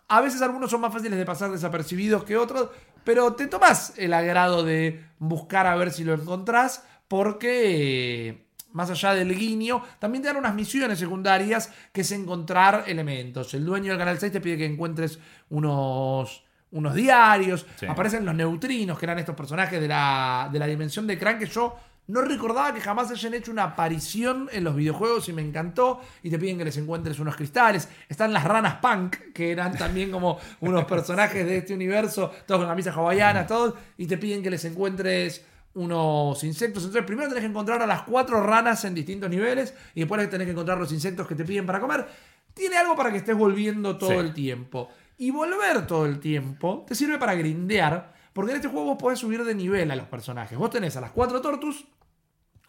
a 0.09 0.21
veces 0.21 0.43
algunos 0.43 0.71
son 0.71 0.81
más 0.81 0.93
fáciles 0.93 1.17
de 1.19 1.25
pasar 1.25 1.51
desapercibidos 1.53 2.25
que 2.25 2.37
otros, 2.37 2.71
pero 3.05 3.35
te 3.35 3.47
tomas 3.47 3.95
el 3.97 4.13
agrado 4.13 4.65
de 4.65 5.05
buscar 5.21 5.67
a 5.69 5.77
ver 5.77 5.93
si 5.93 6.03
lo 6.03 6.13
encontrás, 6.15 6.85
porque 7.09 8.47
más 8.73 8.91
allá 8.91 9.15
del 9.15 9.35
guiño, 9.37 9.83
también 9.99 10.23
te 10.23 10.29
dan 10.29 10.37
unas 10.37 10.55
misiones 10.55 10.99
secundarias 10.99 11.71
que 11.93 12.03
es 12.03 12.13
encontrar 12.13 12.85
elementos. 12.87 13.53
El 13.55 13.65
dueño 13.65 13.91
del 13.91 13.99
Canal 13.99 14.19
6 14.19 14.33
te 14.33 14.41
pide 14.41 14.57
que 14.59 14.65
encuentres 14.67 15.19
unos, 15.49 16.45
unos 16.73 16.95
diarios, 16.95 17.67
Sí. 17.77 17.87
aparecen 17.87 18.25
los 18.25 18.35
neutrinos, 18.35 18.99
que 18.99 19.07
eran 19.07 19.19
estos 19.19 19.35
personajes 19.35 19.81
de 19.81 19.89
la, 19.89 20.49
de 20.53 20.59
la 20.59 20.67
dimensión 20.67 21.07
de 21.07 21.19
Crank 21.19 21.39
que 21.41 21.47
yo 21.47 21.77
no 22.07 22.23
recordaba 22.23 22.75
que 22.75 22.81
jamás 22.81 23.09
hayan 23.13 23.35
hecho 23.35 23.53
una 23.53 23.63
aparición 23.65 24.49
en 24.53 24.65
los 24.65 24.75
videojuegos 24.75 25.29
y 25.29 25.33
me 25.33 25.43
encantó. 25.43 26.01
Y 26.25 26.31
te 26.31 26.41
piden 26.41 26.59
que 26.59 26.65
les 26.65 26.77
encuentres 26.77 27.21
unos 27.21 27.37
cristales. 27.37 27.89
Están 28.09 28.33
las 28.33 28.43
ranas 28.43 28.77
punk, 28.83 29.17
que 29.33 29.53
eran 29.53 29.77
también 29.79 30.11
como 30.11 30.39
unos 30.59 30.85
personajes 30.87 31.47
de 31.47 31.59
este 31.59 31.73
universo, 31.73 32.33
todos 32.47 32.61
con 32.63 32.69
camisas 32.69 32.97
hawaianas, 32.97 33.47
todos. 33.47 33.75
Y 33.97 34.07
te 34.09 34.19
piden 34.19 34.43
que 34.43 34.51
les 34.51 34.65
encuentres 34.65 35.45
unos 35.75 36.43
insectos. 36.43 36.83
Entonces, 36.83 37.05
primero 37.07 37.29
tenés 37.29 37.43
que 37.45 37.51
encontrar 37.51 37.81
a 37.81 37.87
las 37.87 38.03
cuatro 38.03 38.43
ranas 38.45 38.85
en 38.85 38.95
distintos 38.95 39.31
niveles 39.31 39.73
y 39.95 40.01
después 40.01 40.29
tenés 40.29 40.47
que 40.47 40.53
encontrar 40.53 40.79
los 40.79 40.91
insectos 40.91 41.29
que 41.29 41.37
te 41.37 41.45
piden 41.45 41.65
para 41.65 41.79
comer. 41.79 42.07
Tiene 42.53 42.77
algo 42.77 42.97
para 42.97 43.13
que 43.13 43.19
estés 43.19 43.37
volviendo 43.37 43.97
todo 43.97 44.11
Sí. 44.11 44.17
el 44.17 44.35
tiempo. 44.35 44.89
Y 45.21 45.31
volver 45.33 45.87
todo 45.87 46.07
el 46.07 46.19
tiempo 46.19 46.87
te 46.89 46.95
sirve 46.95 47.19
para 47.19 47.35
grindear, 47.35 48.15
porque 48.33 48.53
en 48.53 48.57
este 48.57 48.69
juego 48.69 48.87
vos 48.87 48.97
podés 48.99 49.19
subir 49.19 49.45
de 49.45 49.55
nivel 49.55 49.91
a 49.91 49.95
los 49.95 50.07
personajes. 50.07 50.57
Vos 50.57 50.71
tenés 50.71 50.97
a 50.97 51.03
las 51.03 51.11
cuatro 51.11 51.43
tortus, 51.43 51.85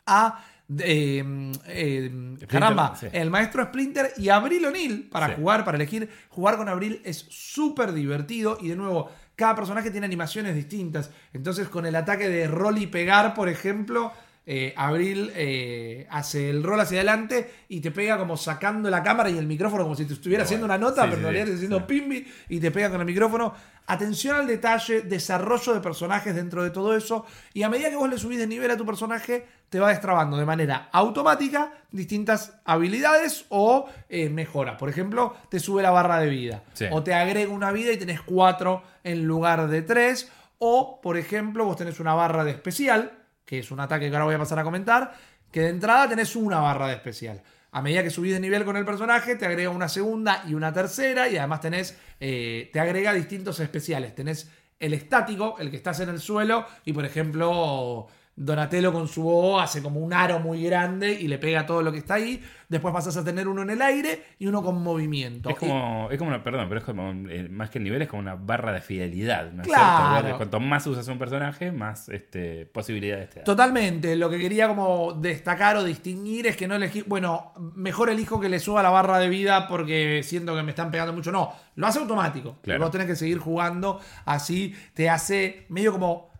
a 0.05 0.43
eh, 0.79 1.23
eh, 1.65 2.37
caramba, 2.49 2.93
sí. 2.97 3.07
el 3.13 3.29
maestro 3.29 3.63
Splinter 3.63 4.11
y 4.17 4.27
Abril 4.27 4.65
O'Neill 4.65 5.07
para 5.09 5.27
Sí. 5.27 5.33
jugar, 5.37 5.63
para 5.63 5.77
elegir. 5.77 6.09
Jugar 6.27 6.57
con 6.57 6.67
Abril 6.67 7.01
es 7.05 7.25
súper 7.29 7.93
divertido 7.93 8.57
y 8.59 8.67
de 8.67 8.75
nuevo, 8.75 9.09
cada 9.37 9.55
personaje 9.55 9.89
tiene 9.89 10.05
animaciones 10.05 10.53
distintas. 10.53 11.09
Entonces, 11.31 11.69
con 11.69 11.85
el 11.85 11.95
ataque 11.95 12.27
de 12.27 12.49
rol 12.49 12.79
y 12.79 12.87
pegar, 12.87 13.33
por 13.33 13.47
ejemplo, 13.47 14.11
eh, 14.53 14.73
Abril 14.75 15.31
eh, 15.33 16.05
hace 16.09 16.49
el 16.49 16.61
rol 16.61 16.79
hacia 16.81 16.97
adelante 16.97 17.49
y 17.69 17.79
te 17.79 17.89
pega 17.91 18.17
como 18.17 18.35
sacando 18.35 18.89
la 18.89 19.01
cámara 19.01 19.29
y 19.29 19.37
el 19.37 19.47
micrófono 19.47 19.83
como 19.83 19.95
si 19.95 20.03
te 20.03 20.11
estuviera 20.13 20.43
haciendo 20.43 20.65
una 20.65 20.77
nota, 20.77 21.03
Sí, 21.03 21.07
pero 21.09 21.17
en 21.19 21.23
realidad 21.23 21.45
sí. 21.45 21.51
te 21.51 21.55
haciendo 21.55 21.77
Sí. 21.79 21.85
pimbi 21.87 22.27
y 22.49 22.59
te 22.59 22.69
pega 22.69 22.89
con 22.89 22.99
el 22.99 23.05
micrófono. 23.05 23.53
Atención 23.87 24.35
al 24.35 24.47
detalle, 24.47 25.01
desarrollo 25.03 25.73
de 25.73 25.79
personajes 25.79 26.35
dentro 26.35 26.63
de 26.63 26.69
todo 26.69 26.95
eso. 26.97 27.25
Y 27.53 27.63
a 27.63 27.69
medida 27.69 27.89
que 27.89 27.95
vos 27.95 28.09
le 28.09 28.17
subís 28.17 28.37
de 28.39 28.47
nivel 28.47 28.69
a 28.71 28.77
tu 28.77 28.85
personaje, 28.85 29.45
te 29.69 29.79
va 29.79 29.89
destrabando 29.89 30.35
de 30.37 30.45
manera 30.45 30.89
automática 30.91 31.71
distintas 31.91 32.55
habilidades 32.65 33.45
o 33.49 33.89
eh, 34.09 34.29
mejoras. 34.29 34.77
Por 34.77 34.89
ejemplo, 34.89 35.33
te 35.49 35.59
sube 35.61 35.81
la 35.81 35.91
barra 35.91 36.19
de 36.19 36.27
vida. 36.29 36.63
O 36.91 37.03
te 37.03 37.13
agrega 37.13 37.51
una 37.51 37.71
vida 37.71 37.91
y 37.93 37.97
tenés 37.97 38.21
cuatro 38.21 38.83
en 39.03 39.25
lugar 39.25 39.67
de 39.69 39.81
tres. 39.81 40.29
O, 40.59 40.99
por 41.01 41.17
ejemplo, 41.17 41.65
vos 41.65 41.77
tenés 41.77 41.99
una 41.99 42.13
barra 42.13 42.43
de 42.43 42.51
especial, 42.51 43.13
que 43.45 43.59
es 43.59 43.71
un 43.71 43.79
ataque 43.79 44.09
que 44.09 44.15
ahora 44.15 44.25
voy 44.25 44.35
a 44.35 44.39
pasar 44.39 44.59
a 44.59 44.63
comentar, 44.63 45.13
que 45.51 45.61
de 45.61 45.69
entrada 45.69 46.09
tenés 46.09 46.35
una 46.35 46.59
barra 46.59 46.87
de 46.87 46.93
especial. 46.93 47.41
A 47.73 47.81
medida 47.81 48.03
que 48.03 48.09
subís 48.09 48.33
de 48.33 48.39
nivel 48.39 48.65
con 48.65 48.75
el 48.75 48.85
personaje, 48.85 49.35
te 49.35 49.45
agrega 49.45 49.69
una 49.69 49.87
segunda 49.87 50.43
y 50.47 50.53
una 50.53 50.73
tercera, 50.73 51.29
y 51.29 51.37
además 51.37 51.61
tenés, 51.61 51.97
eh, 52.19 52.69
te 52.73 52.79
agrega 52.79 53.13
distintos 53.13 53.59
especiales. 53.59 54.13
Tenés 54.13 54.49
el 54.79 54.93
estático, 54.93 55.55
el 55.59 55.69
que 55.69 55.77
estás 55.77 55.99
en 56.01 56.09
el 56.09 56.19
suelo, 56.19 56.65
y 56.83 56.91
por 56.91 57.05
ejemplo, 57.05 58.07
Donatello 58.45 58.91
con 58.91 59.07
su 59.07 59.23
bow 59.23 59.59
hace 59.59 59.81
como 59.83 59.99
un 59.99 60.13
aro 60.13 60.39
muy 60.39 60.63
grande 60.63 61.11
y 61.13 61.27
le 61.27 61.37
pega 61.37 61.65
todo 61.65 61.81
lo 61.81 61.91
que 61.91 61.99
está 61.99 62.15
ahí. 62.15 62.41
Después 62.67 62.93
pasas 62.93 63.15
a 63.17 63.23
tener 63.23 63.47
uno 63.47 63.61
en 63.61 63.69
el 63.69 63.81
aire 63.81 64.23
y 64.39 64.47
uno 64.47 64.63
con 64.63 64.81
movimiento. 64.81 65.49
Es 65.49 65.57
como, 65.57 66.07
es 66.09 66.17
como 66.17 66.29
una, 66.29 66.43
perdón, 66.43 66.67
pero 66.69 66.79
es 66.79 66.85
como, 66.85 67.11
eh, 67.29 67.47
más 67.49 67.69
que 67.69 67.77
el 67.77 67.83
nivel, 67.83 68.01
es 68.01 68.07
como 68.07 68.21
una 68.21 68.35
barra 68.35 68.71
de 68.71 68.81
fidelidad, 68.81 69.51
¿no 69.51 69.61
es 69.61 69.67
Claro. 69.67 70.21
cierto? 70.21 70.37
Cuanto 70.37 70.59
más 70.59 70.87
usas 70.87 71.07
un 71.07 71.19
personaje, 71.19 71.71
más 71.71 72.09
este, 72.09 72.65
posibilidades 72.65 73.29
te 73.29 73.39
da. 73.39 73.43
Totalmente, 73.45 74.15
lo 74.15 74.29
que 74.29 74.39
quería 74.39 74.67
como 74.67 75.13
destacar 75.13 75.75
o 75.77 75.83
distinguir 75.83 76.47
es 76.47 76.57
que 76.57 76.67
no 76.67 76.75
elegí, 76.75 77.03
bueno, 77.03 77.51
mejor 77.75 78.09
elijo 78.09 78.39
que 78.39 78.49
le 78.49 78.59
suba 78.59 78.81
la 78.81 78.89
barra 78.89 79.19
de 79.19 79.29
vida 79.29 79.67
porque 79.67 80.21
siento 80.23 80.55
que 80.55 80.63
me 80.63 80.71
están 80.71 80.89
pegando 80.91 81.13
mucho. 81.13 81.31
No, 81.31 81.53
lo 81.75 81.85
hace 81.87 81.99
automático. 81.99 82.57
Claro. 82.63 82.79
Vos 82.81 82.91
tenés 82.91 83.05
que 83.07 83.15
seguir 83.17 83.37
jugando, 83.37 83.99
así 84.25 84.73
te 84.93 85.09
hace 85.09 85.65
medio 85.69 85.91
como, 85.91 86.30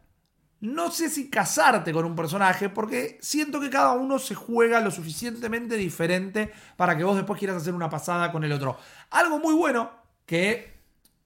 no 0.61 0.91
sé 0.91 1.09
si 1.09 1.29
casarte 1.29 1.91
con 1.91 2.05
un 2.05 2.15
personaje 2.15 2.69
porque 2.69 3.17
siento 3.19 3.59
que 3.59 3.69
cada 3.69 3.93
uno 3.93 4.19
se 4.19 4.35
juega 4.35 4.79
lo 4.79 4.91
suficientemente 4.91 5.75
diferente 5.75 6.51
para 6.77 6.95
que 6.95 7.03
vos 7.03 7.15
después 7.15 7.39
quieras 7.39 7.57
hacer 7.57 7.73
una 7.73 7.89
pasada 7.89 8.31
con 8.31 8.43
el 8.43 8.51
otro. 8.51 8.77
Algo 9.09 9.39
muy 9.39 9.55
bueno 9.55 9.91
que 10.25 10.71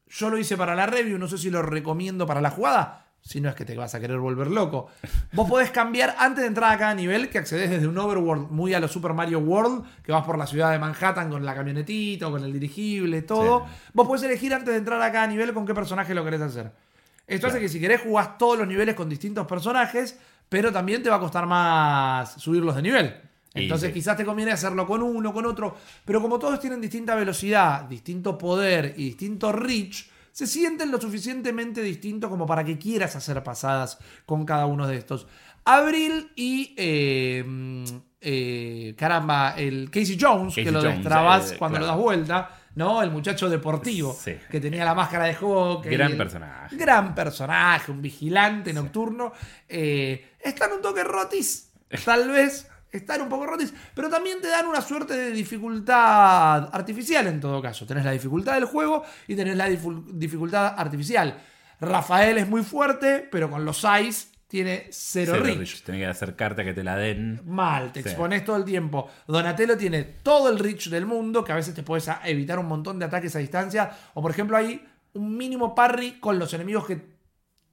yo 0.08 0.30
lo 0.30 0.38
hice 0.38 0.56
para 0.56 0.74
la 0.74 0.86
review, 0.86 1.18
no 1.18 1.28
sé 1.28 1.38
si 1.38 1.50
lo 1.50 1.62
recomiendo 1.62 2.26
para 2.26 2.40
la 2.40 2.50
jugada. 2.50 3.08
si 3.22 3.42
no 3.42 3.50
es 3.50 3.56
que 3.56 3.66
te 3.66 3.76
vas 3.76 3.94
a 3.96 4.00
querer 4.00 4.20
volver 4.20 4.52
loco. 4.52 4.88
Vos 5.34 5.50
podés 5.50 5.72
cambiar 5.72 6.16
antes 6.20 6.44
de 6.44 6.48
entrar 6.48 6.72
a 6.72 6.78
cada 6.78 6.94
nivel, 6.94 7.30
que 7.30 7.40
accedes 7.40 7.72
desde 7.72 7.88
un 7.88 7.98
overworld 7.98 8.52
muy 8.52 8.74
a 8.76 8.80
lo 8.80 8.88
Super 8.88 9.14
Mario 9.14 9.40
World, 9.40 9.84
que 10.04 10.12
vas 10.12 10.24
por 10.24 10.38
la 10.38 10.46
ciudad 10.46 10.72
de 10.72 10.80
Manhattan 10.80 11.30
con 11.32 11.44
la 11.44 11.56
camionetita 11.56 12.28
o 12.28 12.32
con 12.32 12.44
el 12.44 12.54
dirigible, 12.54 13.24
todo. 13.24 13.66
Vos 13.94 14.08
podés 14.08 14.24
elegir 14.24 14.54
antes 14.54 14.70
de 14.70 14.78
entrar 14.78 15.02
a 15.02 15.12
cada 15.12 15.26
nivel 15.26 15.54
con 15.54 15.66
qué 15.66 15.74
personaje 15.74 16.14
lo 16.14 16.24
querés 16.24 16.42
hacer. 16.42 16.85
Esto 17.28 17.48
hace 17.48 17.60
que 17.60 17.70
si 17.70 17.80
querés 17.80 18.02
jugás 18.02 18.38
todos 18.38 18.58
los 18.58 18.68
niveles 18.68 18.96
con 18.96 19.10
distintos 19.10 19.48
personajes, 19.48 20.20
pero 20.50 20.72
también 20.72 21.02
te 21.02 21.10
va 21.10 21.16
a 21.16 21.20
costar 21.20 21.46
más 21.46 22.34
subirlos 22.34 22.76
de 22.76 22.82
nivel. 22.82 23.16
Entonces 23.54 23.88
sí. 23.88 23.94
quizás 23.94 24.18
te 24.18 24.26
conviene 24.26 24.52
hacerlo 24.52 24.86
con 24.86 25.02
uno, 25.02 25.34
con 25.34 25.46
otro, 25.46 25.76
pero 26.04 26.22
como 26.22 26.38
todos 26.38 26.60
tienen 26.60 26.82
distinta 26.82 27.16
velocidad, 27.16 27.84
distinto 27.86 28.38
poder 28.38 28.94
y 28.98 29.06
distinto 29.06 29.52
reach, 29.52 30.10
se 30.32 30.46
sienten 30.46 30.92
lo 30.92 31.00
suficientemente 31.00 31.82
distintos 31.82 32.30
como 32.30 32.46
para 32.46 32.66
que 32.66 32.78
quieras 32.78 33.16
hacer 33.16 33.42
pasadas 33.42 33.98
con 34.26 34.46
cada 34.46 34.66
uno 34.66 34.86
de 34.86 34.98
estos. 34.98 35.28
Abril 35.64 36.32
y 36.36 36.76
eh, 36.78 37.44
mm, 37.48 37.84
eh, 38.20 38.94
caramba, 38.98 39.56
el 39.58 39.90
Casey 39.90 40.18
Jones, 40.20 40.50
Casey 40.50 40.66
que 40.66 40.72
lo 40.72 40.82
Jones, 40.82 40.98
destrabas 40.98 41.54
eh, 41.54 41.56
cuando 41.58 41.78
claro. 41.78 41.94
lo 41.94 41.98
das 41.98 42.04
vuelta, 42.04 42.62
¿no? 42.76 43.02
El 43.02 43.12
muchacho 43.12 43.50
deportivo 43.50 44.14
Sí. 44.14 44.38
que 44.50 44.60
tenía 44.60 44.86
la 44.86 44.94
máscara 44.94 45.26
de 45.26 45.36
hockey. 45.36 45.92
Gran 45.92 46.12
el- 46.12 46.18
personaje. 46.18 46.76
Gran 46.76 47.16
personaje, 47.16 47.92
un 47.92 48.02
vigilante 48.02 48.72
nocturno. 48.74 49.32
Eh, 49.68 50.36
están 50.40 50.72
un 50.74 50.82
toque 50.82 51.04
rotis, 51.04 51.72
tal 52.04 52.30
vez. 52.32 52.70
Están 52.92 53.22
un 53.22 53.28
poco 53.28 53.46
rotis, 53.46 53.74
pero 53.94 54.10
también 54.10 54.40
te 54.40 54.48
dan 54.48 54.68
una 54.68 54.80
suerte 54.80 55.18
de 55.18 55.32
dificultad 55.32 56.70
artificial 56.74 57.28
en 57.28 57.42
todo 57.42 57.62
caso. 57.62 57.86
Tenés 57.86 58.06
la 58.06 58.12
dificultad 58.12 58.54
del 58.54 58.66
juego 58.66 59.04
y 59.28 59.36
tenés 59.36 59.58
la 59.58 59.68
dificultad 59.68 60.76
artificial. 60.78 61.42
Rafael 61.82 62.38
es 62.38 62.48
muy 62.48 62.64
fuerte, 62.64 63.28
pero 63.30 63.50
con 63.50 63.66
los 63.66 63.86
Ice 64.02 64.28
tiene 64.48 64.88
cero, 64.92 65.32
Cero 65.34 65.44
reach. 65.44 65.58
reach. 65.58 65.82
Tenés 65.84 66.02
que 66.02 66.06
acercarte 66.08 66.62
a 66.62 66.66
que 66.66 66.74
te 66.74 66.84
la 66.84 66.96
den. 66.96 67.42
Mal, 67.46 67.92
te 67.92 68.04
Sí. 68.04 68.10
expones 68.10 68.46
todo 68.46 68.56
el 68.58 68.64
tiempo. 68.66 69.10
Donatello 69.28 69.76
tiene 69.78 70.04
todo 70.04 70.50
el 70.50 70.60
reach 70.60 70.90
del 70.90 71.06
mundo, 71.06 71.44
que 71.44 71.52
a 71.52 71.56
veces 71.56 71.74
te 71.74 71.84
puedes 71.84 72.10
evitar 72.26 72.60
un 72.60 72.68
montón 72.68 73.00
de 73.00 73.06
ataques 73.06 73.36
a 73.36 73.40
distancia. 73.40 73.92
O 74.14 74.22
por 74.22 74.32
ejemplo, 74.32 74.56
hay 74.58 74.86
un 75.14 75.36
mínimo 75.36 75.74
parry 75.74 76.20
con 76.20 76.38
los 76.38 76.54
enemigos 76.54 76.86
que 76.86 77.02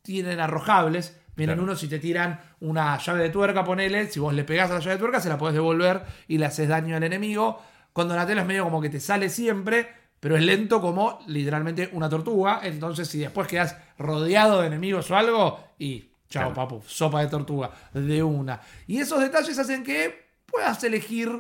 tienen 0.02 0.40
arrojables. 0.40 1.18
Vienen 1.34 1.56
Claro. 1.56 1.64
unos 1.70 1.82
y 1.82 1.88
te 1.88 1.98
tiran 1.98 2.40
una 2.60 2.98
llave 2.98 3.22
de 3.22 3.30
tuerca, 3.30 3.64
ponele. 3.64 4.10
Si 4.10 4.20
vos 4.20 4.34
le 4.34 4.44
pegás 4.44 4.70
a 4.70 4.74
la 4.74 4.80
llave 4.80 4.92
de 4.94 4.98
tuerca, 4.98 5.20
se 5.20 5.28
la 5.28 5.38
podés 5.38 5.54
devolver 5.54 6.02
y 6.28 6.38
le 6.38 6.46
haces 6.46 6.68
daño 6.68 6.96
al 6.96 7.02
enemigo. 7.04 7.60
Con 7.92 8.08
Donatello 8.08 8.40
es 8.40 8.46
medio 8.46 8.64
como 8.64 8.80
que 8.82 8.90
te 8.90 9.00
sale 9.00 9.28
siempre, 9.28 9.88
pero 10.20 10.36
es 10.36 10.42
lento 10.42 10.80
como 10.80 11.20
literalmente 11.26 11.88
una 11.92 12.08
tortuga. 12.08 12.60
Entonces, 12.62 13.08
si 13.08 13.18
después 13.18 13.48
quedas 13.48 13.76
rodeado 13.98 14.60
de 14.60 14.66
enemigos 14.66 15.10
o 15.10 15.16
algo, 15.16 15.64
y 15.78 16.11
chao, 16.32 16.52
Claro. 16.52 16.54
papu, 16.54 16.82
sopa 16.86 17.20
de 17.20 17.26
tortuga, 17.28 17.70
de 17.92 18.22
una. 18.22 18.60
Y 18.86 18.98
esos 18.98 19.20
detalles 19.20 19.58
hacen 19.58 19.82
que 19.84 20.26
puedas 20.46 20.82
elegir 20.84 21.30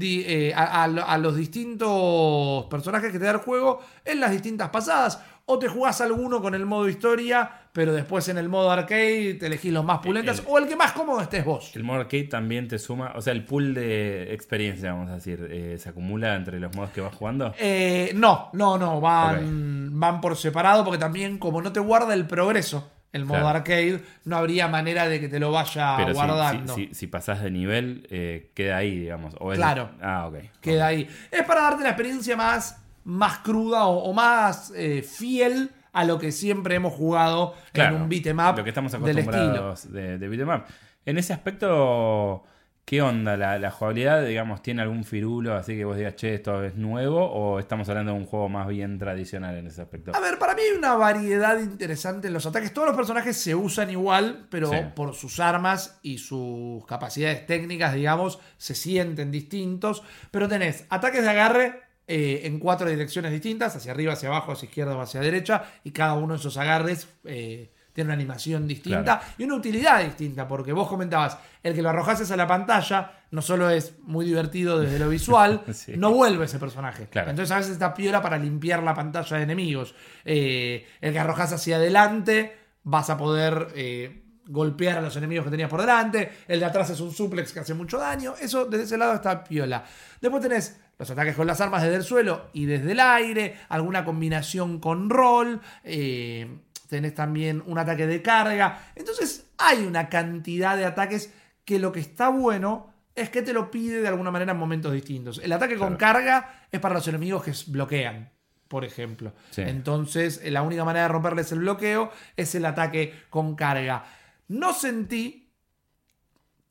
eh, 0.00 0.52
a, 0.54 0.82
a 0.82 0.88
lo- 0.88 1.06
a 1.06 1.16
los 1.18 1.36
distintos 1.36 2.64
personajes 2.66 3.12
que 3.12 3.18
te 3.18 3.24
da 3.24 3.32
el 3.32 3.36
juego 3.38 3.80
en 4.04 4.20
las 4.20 4.30
distintas 4.32 4.70
pasadas. 4.70 5.20
O 5.48 5.60
te 5.60 5.68
jugás 5.68 6.00
alguno 6.00 6.42
con 6.42 6.56
el 6.56 6.66
modo 6.66 6.88
historia, 6.88 7.48
pero 7.72 7.92
después 7.92 8.28
en 8.28 8.36
el 8.36 8.48
modo 8.48 8.68
arcade 8.72 9.34
te 9.34 9.46
elegís 9.46 9.72
los 9.72 9.84
más 9.84 10.00
pulentas 10.00 10.40
el- 10.40 10.44
o 10.48 10.58
el 10.58 10.66
que 10.66 10.74
más 10.74 10.90
cómodo 10.90 11.20
estés 11.20 11.44
vos. 11.44 11.70
El 11.76 11.84
modo 11.84 12.00
arcade 12.00 12.24
también 12.24 12.66
te 12.66 12.80
suma, 12.80 13.12
o 13.14 13.22
sea, 13.22 13.32
el 13.32 13.44
pool 13.44 13.72
de 13.74 14.34
experiencia, 14.34 14.92
vamos 14.92 15.08
a 15.08 15.14
decir, 15.14 15.46
eh, 15.48 15.76
se 15.78 15.88
acumula 15.88 16.34
entre 16.34 16.58
los 16.58 16.74
modos 16.74 16.90
que 16.90 17.00
vas 17.00 17.14
jugando. 17.14 17.54
Eh, 17.60 18.10
no, 18.16 18.50
no, 18.54 18.76
no, 18.76 19.00
van, 19.00 19.90
van 20.00 20.20
por 20.20 20.36
separado 20.36 20.82
porque 20.82 20.98
también 20.98 21.38
como 21.38 21.62
no 21.62 21.72
te 21.72 21.78
guarda 21.78 22.12
el 22.12 22.26
progreso 22.26 22.90
el 23.12 23.24
modo 23.24 23.40
Claro. 23.40 23.58
arcade, 23.58 24.00
no 24.24 24.36
habría 24.36 24.68
manera 24.68 25.08
de 25.08 25.20
que 25.20 25.28
te 25.28 25.38
lo 25.40 25.50
vaya 25.52 25.94
Pero 25.96 26.12
guardando. 26.12 26.74
si, 26.74 26.88
si, 26.88 26.94
si 26.94 27.06
pasás 27.06 27.42
de 27.42 27.50
nivel, 27.50 28.06
eh, 28.10 28.50
queda 28.54 28.76
ahí, 28.78 28.98
digamos. 28.98 29.34
O 29.40 29.52
es- 29.52 29.58
Claro. 29.58 29.90
Ah, 30.02 30.26
ok. 30.26 30.36
Queda 30.60 30.88
ahí. 30.88 31.08
Es 31.30 31.42
para 31.44 31.62
darte 31.62 31.82
la 31.82 31.90
experiencia 31.90 32.36
más, 32.36 32.82
más 33.04 33.38
cruda 33.38 33.86
o, 33.86 33.98
o 34.04 34.12
más 34.12 34.72
eh, 34.76 35.02
fiel 35.02 35.70
a 35.92 36.04
lo 36.04 36.18
que 36.18 36.30
siempre 36.30 36.74
hemos 36.74 36.92
jugado 36.92 37.54
Claro, 37.72 37.96
en 37.96 38.02
un 38.02 38.08
beat'em 38.10 38.36
Lo 38.36 38.62
que 38.62 38.68
estamos 38.70 38.92
del 38.92 39.18
estilo. 39.18 39.36
acostumbrados 39.38 39.92
de, 39.92 40.18
de 40.18 40.28
beat'em 40.28 40.48
up. 40.50 40.64
En 41.06 41.16
ese 41.16 41.32
aspecto, 41.32 42.44
¿qué 42.86 43.02
onda? 43.02 43.36
¿La, 43.36 43.58
la 43.58 43.72
jugabilidad, 43.72 44.24
digamos, 44.24 44.62
tiene 44.62 44.80
algún 44.80 45.02
firulo 45.02 45.54
así 45.54 45.76
que 45.76 45.84
vos 45.84 45.96
digas, 45.96 46.14
che, 46.14 46.34
esto 46.34 46.62
es 46.62 46.76
nuevo? 46.76 47.18
¿O 47.20 47.58
estamos 47.58 47.88
hablando 47.88 48.12
de 48.12 48.18
un 48.18 48.26
juego 48.26 48.48
más 48.48 48.68
bien 48.68 48.96
tradicional 48.96 49.56
en 49.56 49.66
ese 49.66 49.82
aspecto? 49.82 50.12
A 50.14 50.20
ver, 50.20 50.38
para 50.38 50.54
mí 50.54 50.62
hay 50.62 50.78
una 50.78 50.94
variedad 50.94 51.58
interesante 51.58 52.28
en 52.28 52.32
los 52.32 52.46
ataques. 52.46 52.72
Todos 52.72 52.86
los 52.86 52.96
personajes 52.96 53.36
se 53.36 53.56
usan 53.56 53.90
igual, 53.90 54.46
pero 54.50 54.70
Sí. 54.70 54.76
por 54.94 55.14
sus 55.16 55.40
armas 55.40 55.98
y 56.02 56.18
sus 56.18 56.86
capacidades 56.86 57.44
técnicas, 57.44 57.92
digamos, 57.92 58.38
se 58.56 58.76
sienten 58.76 59.32
distintos. 59.32 60.04
Pero 60.30 60.46
tenés 60.46 60.86
ataques 60.88 61.22
de 61.22 61.28
agarre 61.28 61.80
eh, 62.06 62.42
en 62.44 62.60
cuatro 62.60 62.88
direcciones 62.88 63.32
distintas, 63.32 63.74
hacia 63.74 63.90
arriba, 63.90 64.12
hacia 64.12 64.28
abajo, 64.28 64.52
hacia 64.52 64.66
izquierda 64.66 64.96
o 64.96 65.00
hacia 65.00 65.20
derecha, 65.20 65.64
y 65.82 65.90
cada 65.90 66.14
uno 66.14 66.34
de 66.34 66.38
esos 66.38 66.56
agarres 66.56 67.08
eh, 67.24 67.72
tiene 67.96 68.08
una 68.08 68.14
animación 68.14 68.68
distinta 68.68 69.02
Claro. 69.18 69.20
y 69.38 69.42
una 69.44 69.54
utilidad 69.56 70.04
distinta, 70.04 70.46
porque 70.46 70.72
vos 70.72 70.86
comentabas, 70.86 71.36
el 71.64 71.74
que 71.74 71.82
lo 71.82 71.88
arrojases 71.88 72.30
a 72.30 72.36
la 72.36 72.46
pantalla 72.46 73.10
no 73.32 73.42
solo 73.42 73.68
es 73.70 73.94
muy 74.04 74.24
divertido 74.24 74.78
desde 74.78 75.00
lo 75.00 75.08
visual, 75.08 75.62
Sí. 75.72 75.94
no 75.96 76.12
vuelve 76.12 76.44
ese 76.44 76.58
personaje. 76.60 77.08
Claro. 77.08 77.30
Entonces 77.30 77.50
a 77.50 77.56
veces 77.56 77.72
está 77.72 77.92
piola 77.94 78.22
para 78.22 78.38
limpiar 78.38 78.82
la 78.84 78.94
pantalla 78.94 79.36
de 79.38 79.42
enemigos. 79.42 79.94
Eh, 80.24 80.86
el 81.00 81.12
que 81.12 81.18
arrojas 81.18 81.52
hacia 81.52 81.76
adelante, 81.76 82.56
vas 82.84 83.10
a 83.10 83.16
poder 83.18 83.68
eh, 83.74 84.22
golpear 84.46 84.98
a 84.98 85.00
los 85.00 85.16
enemigos 85.16 85.44
que 85.46 85.50
tenías 85.50 85.68
por 85.70 85.80
delante. 85.80 86.30
El 86.46 86.60
de 86.60 86.66
atrás 86.66 86.90
es 86.90 87.00
un 87.00 87.12
suplex 87.12 87.52
que 87.52 87.60
hace 87.60 87.74
mucho 87.74 87.98
daño. 87.98 88.34
Eso 88.40 88.66
desde 88.66 88.84
ese 88.84 88.96
lado 88.98 89.14
está 89.14 89.42
piola. 89.42 89.82
Después 90.20 90.40
tenés 90.42 90.78
los 90.98 91.10
ataques 91.10 91.34
con 91.36 91.46
las 91.46 91.60
armas 91.60 91.82
desde 91.82 91.96
el 91.96 92.04
suelo 92.04 92.46
y 92.52 92.64
desde 92.66 92.92
el 92.92 93.00
aire, 93.00 93.56
alguna 93.68 94.04
combinación 94.04 94.78
con 94.78 95.10
roll. 95.10 95.60
eh, 95.84 96.58
tenés 96.88 97.14
también 97.14 97.62
un 97.66 97.78
ataque 97.78 98.06
de 98.06 98.22
carga. 98.22 98.90
Entonces 98.94 99.46
hay 99.58 99.84
una 99.84 100.08
cantidad 100.08 100.76
de 100.76 100.84
ataques 100.84 101.32
que 101.64 101.78
lo 101.78 101.92
que 101.92 102.00
está 102.00 102.28
bueno 102.28 102.92
es 103.14 103.30
que 103.30 103.42
te 103.42 103.52
lo 103.52 103.70
pide 103.70 104.00
de 104.02 104.08
alguna 104.08 104.30
manera 104.30 104.52
en 104.52 104.58
momentos 104.58 104.92
distintos. 104.92 105.40
El 105.42 105.52
ataque 105.52 105.76
con 105.76 105.96
carga 105.96 106.66
es 106.70 106.80
para 106.80 106.94
los 106.94 107.08
enemigos 107.08 107.42
que 107.42 107.52
bloquean, 107.68 108.30
por 108.68 108.84
ejemplo. 108.84 109.32
Sí. 109.50 109.62
Entonces, 109.62 110.40
eh, 110.44 110.50
la 110.50 110.62
única 110.62 110.84
manera 110.84 111.04
de 111.06 111.12
romperles 111.12 111.50
el 111.52 111.60
bloqueo 111.60 112.10
es 112.36 112.54
el 112.54 112.66
ataque 112.66 113.14
con 113.30 113.56
carga. 113.56 114.04
No 114.48 114.74
sentí 114.74 115.50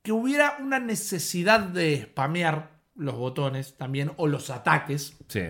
que 0.04 0.12
hubiera 0.12 0.58
una 0.60 0.78
necesidad 0.80 1.60
de 1.62 2.04
spamear 2.12 2.70
los 2.96 3.16
botones 3.16 3.76
también 3.76 4.12
o 4.18 4.28
los 4.28 4.50
ataques 4.52 5.18
Sí. 5.28 5.42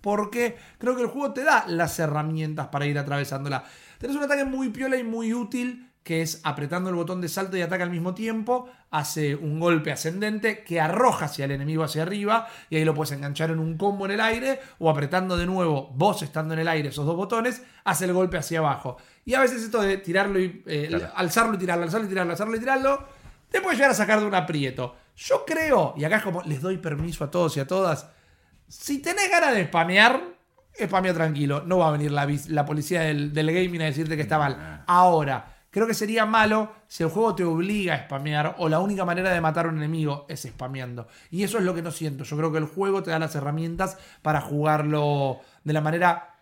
porque 0.00 0.56
creo 0.78 0.94
que 0.94 1.02
el 1.02 1.08
juego 1.08 1.32
te 1.34 1.42
da 1.42 1.64
las 1.66 1.98
herramientas 1.98 2.68
para 2.68 2.86
ir 2.86 2.96
atravesándola. 2.98 3.64
Tenés 3.98 4.16
un 4.16 4.22
ataque 4.22 4.44
muy 4.44 4.68
piola 4.70 4.96
y 4.96 5.04
muy 5.04 5.32
útil, 5.32 5.90
que 6.02 6.22
es 6.22 6.40
apretando 6.44 6.88
el 6.88 6.94
botón 6.94 7.20
de 7.20 7.28
salto 7.28 7.56
y 7.56 7.62
ataque 7.62 7.82
al 7.82 7.90
mismo 7.90 8.14
tiempo, 8.14 8.68
hace 8.92 9.34
un 9.34 9.58
golpe 9.58 9.90
ascendente 9.90 10.62
que 10.62 10.80
arroja 10.80 11.24
hacia 11.24 11.46
el 11.46 11.50
enemigo 11.50 11.82
hacia 11.82 12.02
arriba, 12.02 12.46
y 12.70 12.76
ahí 12.76 12.84
lo 12.84 12.94
puedes 12.94 13.10
enganchar 13.10 13.50
en 13.50 13.58
un 13.58 13.76
combo 13.76 14.04
en 14.06 14.12
el 14.12 14.20
aire, 14.20 14.60
o 14.78 14.88
apretando 14.88 15.36
de 15.36 15.46
nuevo, 15.46 15.90
vos 15.94 16.22
estando 16.22 16.54
en 16.54 16.60
el 16.60 16.68
aire, 16.68 16.90
esos 16.90 17.06
dos 17.06 17.16
botones, 17.16 17.60
hace 17.82 18.04
el 18.04 18.12
golpe 18.12 18.38
hacia 18.38 18.60
abajo. 18.60 18.98
Y 19.24 19.34
a 19.34 19.40
veces 19.40 19.64
esto 19.64 19.82
de 19.82 19.96
tirarlo 19.96 20.38
y 20.38 20.62
eh, 20.66 20.86
Claro. 20.90 21.10
alzarlo 21.16 21.54
y 21.56 21.58
tirarlo, 21.58 21.82
alzarlo 21.84 22.06
y 22.06 22.08
tirarlo, 22.08 22.30
alzarlo 22.32 22.56
y 22.56 22.60
tirarlo, 22.60 23.08
te 23.50 23.60
puede 23.60 23.76
llegar 23.76 23.90
a 23.90 23.94
sacar 23.94 24.20
de 24.20 24.26
un 24.26 24.34
aprieto. 24.36 24.94
Yo 25.16 25.44
creo, 25.44 25.94
y 25.96 26.04
acá 26.04 26.18
es 26.18 26.22
como 26.22 26.40
les 26.42 26.60
doy 26.60 26.78
permiso 26.78 27.24
a 27.24 27.30
todos 27.32 27.56
y 27.56 27.60
a 27.60 27.66
todas, 27.66 28.08
si 28.68 28.98
tenés 29.02 29.28
ganas 29.28 29.54
de 29.56 29.64
spamear, 29.66 30.35
spamea 30.84 31.14
tranquilo. 31.14 31.62
No 31.64 31.78
va 31.78 31.88
a 31.88 31.92
venir 31.92 32.12
la, 32.12 32.66
policía 32.66 33.02
del, 33.02 33.32
del 33.32 33.52
gaming 33.52 33.82
a 33.82 33.86
decirte 33.86 34.16
que 34.16 34.22
está 34.22 34.38
mal. 34.38 34.84
Ahora, 34.86 35.56
creo 35.70 35.86
que 35.86 35.94
sería 35.94 36.26
malo 36.26 36.72
si 36.86 37.02
el 37.02 37.10
juego 37.10 37.34
te 37.34 37.44
obliga 37.44 37.94
a 37.94 38.04
spamear 38.04 38.56
o 38.58 38.68
la 38.68 38.80
única 38.80 39.04
manera 39.04 39.32
de 39.32 39.40
matar 39.40 39.66
a 39.66 39.68
un 39.68 39.76
enemigo 39.76 40.26
es 40.28 40.42
spameando. 40.42 41.08
Y 41.30 41.42
eso 41.42 41.58
es 41.58 41.64
lo 41.64 41.74
que 41.74 41.82
no 41.82 41.90
siento. 41.90 42.24
Yo 42.24 42.36
creo 42.36 42.52
que 42.52 42.58
el 42.58 42.64
juego 42.64 43.02
te 43.02 43.10
da 43.10 43.18
las 43.18 43.34
herramientas 43.34 43.98
para 44.22 44.40
jugarlo 44.40 45.40
de 45.64 45.72
la 45.72 45.80
manera... 45.80 46.32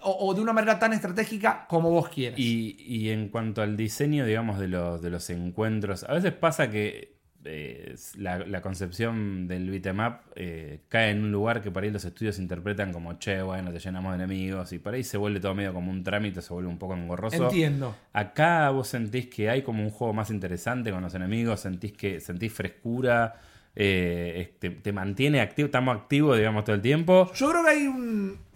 O, 0.00 0.28
o 0.28 0.34
de 0.34 0.40
una 0.40 0.52
manera 0.52 0.78
tan 0.78 0.92
estratégica 0.92 1.66
como 1.68 1.90
vos 1.90 2.08
quieras. 2.08 2.38
Y, 2.38 2.76
y 2.78 3.10
en 3.10 3.30
cuanto 3.30 3.62
al 3.62 3.76
diseño, 3.76 4.24
digamos, 4.24 4.60
de 4.60 4.68
los, 4.68 5.02
de 5.02 5.10
los 5.10 5.28
encuentros, 5.28 6.04
a 6.04 6.12
veces 6.12 6.32
pasa 6.34 6.70
que 6.70 7.17
eh, 7.48 7.94
la, 8.16 8.38
la 8.38 8.60
concepción 8.60 9.48
del 9.48 9.70
beat'em 9.70 9.98
up 9.98 10.20
eh, 10.36 10.80
cae 10.88 11.10
en 11.10 11.22
un 11.22 11.32
lugar 11.32 11.62
que 11.62 11.70
por 11.70 11.82
ahí 11.82 11.90
los 11.90 12.04
estudios 12.04 12.38
interpretan 12.38 12.92
como, 12.92 13.18
che, 13.18 13.42
bueno, 13.42 13.72
te 13.72 13.78
llenamos 13.78 14.12
de 14.12 14.24
enemigos, 14.24 14.72
y 14.72 14.78
por 14.78 14.94
ahí 14.94 15.02
se 15.02 15.16
vuelve 15.16 15.40
todo 15.40 15.54
medio 15.54 15.72
como 15.72 15.90
un 15.90 16.04
trámite, 16.04 16.42
se 16.42 16.52
vuelve 16.52 16.68
un 16.68 16.78
poco 16.78 16.94
engorroso. 16.94 17.44
Entiendo. 17.44 17.96
Acá 18.12 18.70
vos 18.70 18.88
sentís 18.88 19.26
que 19.26 19.50
hay 19.50 19.62
como 19.62 19.82
un 19.82 19.90
juego 19.90 20.12
más 20.12 20.30
interesante 20.30 20.90
con 20.90 21.02
los 21.02 21.14
enemigos, 21.14 21.60
sentís 21.60 21.92
que 21.92 22.20
sentís 22.20 22.52
frescura, 22.52 23.40
eh, 23.74 24.54
te, 24.58 24.70
te 24.70 24.92
mantiene 24.92 25.40
activo, 25.40 25.66
estamos 25.66 25.96
activos, 25.96 26.36
digamos, 26.36 26.64
todo 26.64 26.76
el 26.76 26.82
tiempo. 26.82 27.30
Yo 27.34 27.50
creo 27.50 27.62
que 27.64 27.70
hay 27.70 27.86
un. 27.86 28.47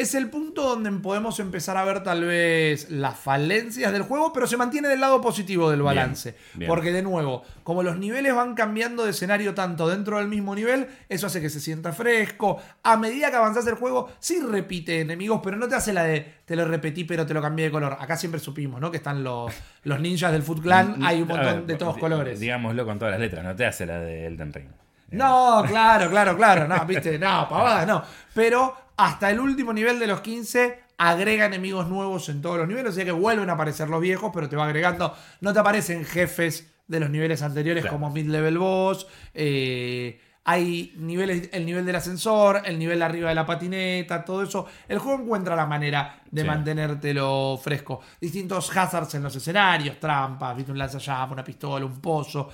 Es 0.00 0.14
el 0.14 0.30
punto 0.30 0.62
donde 0.62 0.90
podemos 0.92 1.38
empezar 1.40 1.76
a 1.76 1.84
ver 1.84 2.02
tal 2.02 2.24
vez 2.24 2.90
las 2.90 3.18
falencias 3.18 3.92
del 3.92 4.02
juego, 4.02 4.32
pero 4.32 4.46
se 4.46 4.56
mantiene 4.56 4.88
del 4.88 5.00
lado 5.00 5.20
positivo 5.20 5.70
del 5.70 5.82
balance. 5.82 6.34
bien. 6.54 6.68
Porque 6.68 6.92
de 6.92 7.02
nuevo, 7.02 7.42
como 7.62 7.82
los 7.82 7.98
niveles 7.98 8.34
van 8.34 8.54
cambiando 8.54 9.04
de 9.04 9.10
escenario 9.10 9.54
tanto 9.54 9.88
dentro 9.88 10.18
del 10.18 10.28
mismo 10.28 10.54
nivel, 10.54 10.88
eso 11.08 11.26
hace 11.26 11.40
que 11.40 11.50
se 11.50 11.60
sienta 11.60 11.92
fresco. 11.92 12.60
A 12.82 12.96
medida 12.96 13.30
que 13.30 13.36
avanzas 13.36 13.66
el 13.66 13.74
juego, 13.74 14.10
sí 14.18 14.40
repite 14.40 15.00
enemigos, 15.00 15.40
pero 15.42 15.56
no 15.56 15.68
te 15.68 15.74
hace 15.74 15.92
la 15.92 16.04
de 16.04 16.40
te 16.44 16.56
lo 16.56 16.64
repetí 16.64 17.04
pero 17.04 17.26
te 17.26 17.34
lo 17.34 17.40
cambié 17.40 17.66
de 17.66 17.70
color. 17.70 17.96
Acá 18.00 18.16
siempre 18.16 18.40
supimos, 18.40 18.80
¿no? 18.80 18.90
Que 18.90 18.96
están 18.96 19.22
los, 19.22 19.52
los 19.84 20.00
ninjas 20.00 20.32
del 20.32 20.42
Foot 20.42 20.62
Clan, 20.62 20.96
hay 21.04 21.22
un 21.22 21.28
montón 21.28 21.58
ver, 21.58 21.66
de 21.66 21.76
todos 21.76 21.96
colores. 21.98 22.40
Digámoslo 22.40 22.84
con 22.84 22.98
todas 22.98 23.12
las 23.12 23.20
letras, 23.20 23.44
no 23.44 23.54
te 23.54 23.66
hace 23.66 23.86
la 23.86 24.00
de 24.00 24.26
Elden 24.26 24.52
Ring. 24.52 24.68
No, 25.12 25.64
claro, 25.66 26.08
claro, 26.10 26.36
claro. 26.36 26.68
No, 26.68 26.84
viste, 26.86 27.18
no, 27.18 27.48
pavada, 27.48 27.84
no. 27.86 28.02
Pero 28.34 28.74
hasta 28.96 29.30
el 29.30 29.40
último 29.40 29.72
nivel 29.72 29.98
de 29.98 30.06
los 30.06 30.20
15 30.20 30.80
agrega 30.98 31.46
enemigos 31.46 31.88
nuevos 31.88 32.28
en 32.28 32.42
todos 32.42 32.58
los 32.58 32.68
niveles. 32.68 32.92
O 32.92 32.94
sea 32.94 33.04
que 33.04 33.12
vuelven 33.12 33.48
a 33.50 33.54
aparecer 33.54 33.88
los 33.88 34.00
viejos, 34.00 34.30
pero 34.34 34.48
te 34.48 34.56
va 34.56 34.64
agregando. 34.66 35.14
No 35.40 35.52
te 35.52 35.58
aparecen 35.58 36.04
jefes 36.04 36.70
de 36.86 37.00
los 37.00 37.08
niveles 37.10 37.40
anteriores 37.42 37.82
Claro. 37.82 37.96
como 37.96 38.10
mid-level 38.10 38.58
boss. 38.58 39.06
eh, 39.34 40.20
hay 40.42 40.94
niveles, 40.96 41.50
el 41.52 41.66
nivel 41.66 41.84
del 41.86 41.94
ascensor, 41.96 42.62
el 42.64 42.78
nivel 42.78 42.98
de 42.98 43.04
arriba 43.04 43.28
de 43.28 43.34
la 43.34 43.44
patineta, 43.46 44.24
todo 44.24 44.42
eso. 44.42 44.66
El 44.88 44.98
juego 44.98 45.22
encuentra 45.22 45.54
la 45.54 45.66
manera 45.66 46.22
de 46.30 46.40
Sí. 46.42 46.46
mantenértelo 46.48 47.60
fresco. 47.62 48.00
Distintos 48.20 48.74
hazards 48.76 49.14
en 49.14 49.22
los 49.22 49.36
escenarios, 49.36 50.00
trampas, 50.00 50.56
¿viste? 50.56 50.72
un 50.72 50.78
lanzallamas, 50.78 51.30
una 51.32 51.44
pistola, 51.44 51.84
un 51.84 52.00
pozo. 52.00 52.48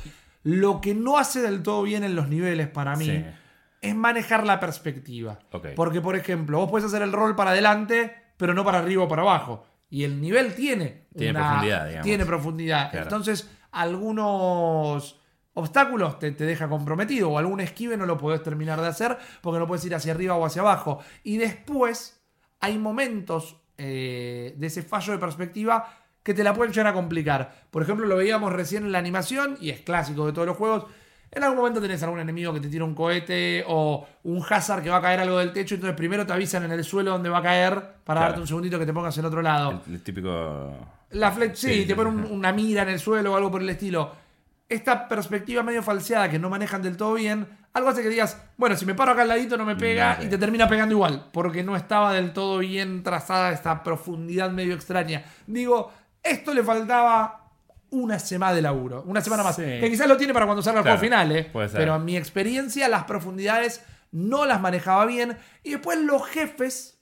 Lo 0.46 0.80
que 0.80 0.94
no 0.94 1.18
hace 1.18 1.40
del 1.42 1.62
todo 1.62 1.82
bien 1.82 2.04
en 2.04 2.14
los 2.14 2.28
niveles 2.28 2.68
para 2.68 2.94
mí 2.94 3.04
Sí. 3.06 3.24
es 3.82 3.94
manejar 3.96 4.46
la 4.46 4.60
perspectiva. 4.60 5.38
Porque, 5.74 6.00
por 6.00 6.14
ejemplo, 6.14 6.58
vos 6.58 6.70
puedes 6.70 6.86
hacer 6.86 7.02
el 7.02 7.12
rol 7.12 7.34
para 7.34 7.50
adelante, 7.50 8.14
pero 8.36 8.54
no 8.54 8.64
para 8.64 8.78
arriba 8.78 9.02
o 9.04 9.08
para 9.08 9.22
abajo. 9.22 9.66
Y 9.90 10.04
el 10.04 10.20
nivel 10.20 10.54
tiene, 10.54 11.06
Tiene 11.16 11.38
profundidad, 11.38 11.86
digamos. 11.86 12.04
Tiene 12.04 12.24
profundidad. 12.26 12.90
Claro. 12.90 13.04
Entonces, 13.06 13.50
algunos 13.72 15.20
obstáculos 15.54 16.18
te, 16.18 16.32
te 16.32 16.44
deja 16.44 16.68
comprometido 16.68 17.30
o 17.30 17.38
algún 17.38 17.60
esquive 17.60 17.96
no 17.96 18.04
lo 18.06 18.18
podés 18.18 18.42
terminar 18.42 18.80
de 18.80 18.88
hacer 18.88 19.16
porque 19.40 19.58
no 19.58 19.66
puedes 19.66 19.84
ir 19.86 19.94
hacia 19.94 20.12
arriba 20.12 20.34
o 20.36 20.44
hacia 20.44 20.62
abajo. 20.62 21.00
Y 21.24 21.38
después 21.38 22.22
hay 22.60 22.78
momentos 22.78 23.56
eh, 23.78 24.54
de 24.56 24.66
ese 24.66 24.82
fallo 24.82 25.12
de 25.12 25.18
perspectiva 25.18 25.88
que 26.26 26.34
te 26.34 26.42
la 26.42 26.52
pueden 26.52 26.72
llegar 26.72 26.88
a 26.88 26.92
complicar. 26.92 27.54
Por 27.70 27.82
ejemplo, 27.84 28.04
lo 28.04 28.16
veíamos 28.16 28.52
recién 28.52 28.84
en 28.84 28.90
la 28.90 28.98
animación 28.98 29.56
y 29.60 29.70
es 29.70 29.78
clásico 29.82 30.26
de 30.26 30.32
todos 30.32 30.44
los 30.48 30.56
juegos. 30.56 30.86
En 31.30 31.44
algún 31.44 31.58
momento 31.58 31.80
tenés 31.80 32.02
algún 32.02 32.18
enemigo 32.18 32.52
que 32.52 32.58
te 32.58 32.68
tira 32.68 32.84
un 32.84 32.96
cohete 32.96 33.62
o 33.68 34.04
un 34.24 34.42
hazard 34.48 34.82
que 34.82 34.90
va 34.90 34.96
a 34.96 35.00
caer 35.02 35.20
algo 35.20 35.38
del 35.38 35.52
techo, 35.52 35.76
entonces 35.76 35.96
primero 35.96 36.26
te 36.26 36.32
avisan 36.32 36.64
en 36.64 36.72
el 36.72 36.82
suelo 36.82 37.12
donde 37.12 37.28
va 37.28 37.38
a 37.38 37.42
caer 37.42 37.74
para 38.02 38.20
Claro. 38.20 38.20
darte 38.22 38.40
un 38.40 38.46
segundito 38.48 38.76
que 38.76 38.86
te 38.86 38.92
pongas 38.92 39.16
en 39.18 39.24
otro 39.24 39.40
lado. 39.40 39.82
El, 39.86 39.94
el 39.94 40.02
típico. 40.02 40.74
La 41.10 41.30
flex, 41.30 41.58
sí, 41.60 41.82
Sí, 41.82 41.86
te 41.86 41.94
ponen 41.94 42.14
un- 42.24 42.24
una 42.32 42.52
mira 42.52 42.82
en 42.82 42.88
el 42.88 42.98
suelo 42.98 43.32
o 43.32 43.36
algo 43.36 43.48
por 43.52 43.62
el 43.62 43.68
estilo. 43.68 44.10
Esta 44.68 45.06
perspectiva 45.06 45.62
medio 45.62 45.80
falseada 45.80 46.28
que 46.28 46.40
no 46.40 46.50
manejan 46.50 46.82
del 46.82 46.96
todo 46.96 47.14
bien, 47.14 47.46
algo 47.72 47.88
hace 47.90 48.02
que 48.02 48.08
digas, 48.08 48.42
bueno, 48.56 48.74
si 48.76 48.84
me 48.84 48.94
paro 48.94 49.12
acá 49.12 49.22
al 49.22 49.28
ladito 49.28 49.56
no 49.56 49.64
me 49.64 49.76
pega 49.76 50.14
Nada. 50.14 50.24
y 50.24 50.28
te 50.28 50.38
termina 50.38 50.66
pegando 50.68 50.92
igual, 50.92 51.26
porque 51.32 51.62
no 51.62 51.76
estaba 51.76 52.12
del 52.12 52.32
todo 52.32 52.58
bien 52.58 53.04
trazada 53.04 53.52
esta 53.52 53.84
profundidad 53.84 54.50
medio 54.50 54.74
extraña. 54.74 55.22
Digo, 55.46 55.92
esto 56.30 56.52
le 56.54 56.62
faltaba 56.62 57.50
una 57.90 58.18
semana 58.18 58.52
de 58.54 58.62
laburo, 58.62 59.02
una 59.06 59.20
semana 59.20 59.42
más. 59.42 59.56
Sí. 59.56 59.62
Que 59.62 59.88
quizás 59.90 60.08
lo 60.08 60.16
tiene 60.16 60.32
para 60.34 60.46
cuando 60.46 60.62
salga 60.62 60.80
el 60.80 60.84
Claro, 60.84 60.98
juego 60.98 61.12
final, 61.14 61.36
¿eh? 61.36 61.44
puede 61.52 61.68
ser. 61.68 61.78
pero 61.78 61.96
en 61.96 62.04
mi 62.04 62.16
experiencia 62.16 62.88
las 62.88 63.04
profundidades 63.04 63.84
no 64.12 64.44
las 64.46 64.60
manejaba 64.60 65.06
bien 65.06 65.36
y 65.62 65.70
después 65.72 65.98
los 66.00 66.26
jefes 66.26 66.92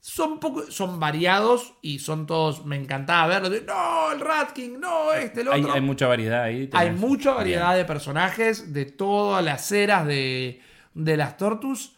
son 0.00 0.38
poco, 0.38 0.70
son 0.70 1.00
variados 1.00 1.74
y 1.82 1.98
son 1.98 2.26
todos, 2.26 2.64
me 2.64 2.76
encantaba 2.76 3.26
verlos. 3.26 3.50
No, 3.66 4.12
el 4.12 4.20
Rat 4.20 4.52
King, 4.52 4.78
no, 4.78 5.12
este, 5.12 5.40
el 5.40 5.48
Hay, 5.48 5.62
otro. 5.62 5.74
hay 5.74 5.80
mucha 5.80 6.06
variedad 6.06 6.42
ahí. 6.44 6.70
Hay 6.72 6.90
mucha 6.92 7.32
variedad 7.32 7.68
Bien. 7.70 7.78
de 7.78 7.84
personajes 7.86 8.72
de 8.72 8.84
todas 8.84 9.44
las 9.44 9.70
eras 9.72 10.06
de, 10.06 10.60
de 10.94 11.16
las 11.16 11.36
Tortus. 11.36 11.96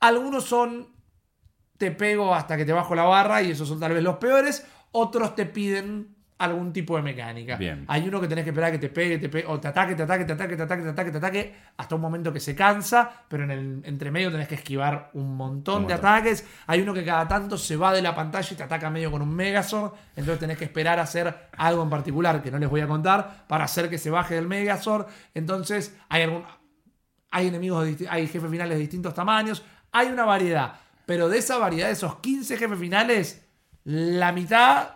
Algunos 0.00 0.44
son 0.44 0.88
te 1.78 1.90
pego 1.90 2.34
hasta 2.34 2.56
que 2.56 2.64
te 2.64 2.72
bajo 2.72 2.94
la 2.94 3.04
barra 3.04 3.42
y 3.42 3.50
esos 3.52 3.68
son 3.68 3.78
tal 3.78 3.92
vez 3.92 4.02
los 4.02 4.16
peores. 4.16 4.66
Otros 4.98 5.34
te 5.34 5.44
piden 5.44 6.16
algún 6.38 6.72
tipo 6.72 6.96
de 6.96 7.02
mecánica. 7.02 7.56
Bien. 7.56 7.84
Hay 7.88 8.06
uno 8.08 8.20
que 8.20 8.28
tenés 8.28 8.44
que 8.44 8.50
esperar 8.50 8.70
que 8.72 8.78
te 8.78 8.88
pegue, 8.88 9.18
te 9.18 9.28
pegue, 9.28 9.46
o 9.46 9.58
te 9.58 9.68
ataque, 9.68 9.94
te 9.94 10.02
ataque, 10.02 10.24
te 10.24 10.32
ataque, 10.32 10.56
te 10.56 10.62
ataque, 10.62 10.82
te 10.82 10.88
ataque, 10.88 11.10
te 11.10 11.16
ataque, 11.18 11.54
hasta 11.76 11.94
un 11.94 12.00
momento 12.00 12.32
que 12.32 12.40
se 12.40 12.54
cansa, 12.54 13.10
pero 13.28 13.44
en 13.44 13.50
el 13.50 13.80
entremedio 13.84 14.30
tenés 14.30 14.48
que 14.48 14.54
esquivar 14.56 15.10
un 15.14 15.36
montón 15.36 15.82
Un 15.82 15.86
de 15.88 15.94
montón. 15.94 16.10
ataques. 16.10 16.46
Hay 16.66 16.80
uno 16.82 16.92
que 16.94 17.04
cada 17.04 17.26
tanto 17.26 17.56
se 17.56 17.76
va 17.76 17.92
de 17.92 18.02
la 18.02 18.14
pantalla 18.14 18.48
y 18.50 18.54
te 18.54 18.62
ataca 18.62 18.90
medio 18.90 19.10
con 19.10 19.22
un 19.22 19.34
Megazord, 19.34 19.92
entonces 20.14 20.38
tenés 20.38 20.58
que 20.58 20.64
esperar 20.64 20.98
a 20.98 21.02
hacer 21.02 21.48
algo 21.56 21.82
en 21.82 21.90
particular 21.90 22.42
que 22.42 22.50
no 22.50 22.58
les 22.58 22.68
voy 22.68 22.80
a 22.82 22.86
contar 22.86 23.46
para 23.48 23.64
hacer 23.64 23.88
que 23.90 23.98
se 23.98 24.10
baje 24.10 24.34
del 24.34 24.46
Megazord. 24.46 25.06
Entonces 25.34 25.96
hay 26.08 26.22
algún 26.22 26.42
hay 27.30 27.48
enemigos, 27.48 27.84
de 27.98 28.08
hay 28.08 28.26
jefes 28.26 28.50
finales 28.50 28.74
de 28.76 28.80
distintos 28.80 29.12
tamaños, 29.14 29.62
hay 29.92 30.08
una 30.08 30.24
variedad. 30.24 30.74
Pero 31.06 31.28
de 31.28 31.38
esa 31.38 31.56
variedad, 31.58 31.86
de 31.86 31.92
esos 31.92 32.16
15 32.16 32.56
jefes 32.56 32.78
finales, 32.78 33.45
la 33.86 34.32
mitad 34.32 34.88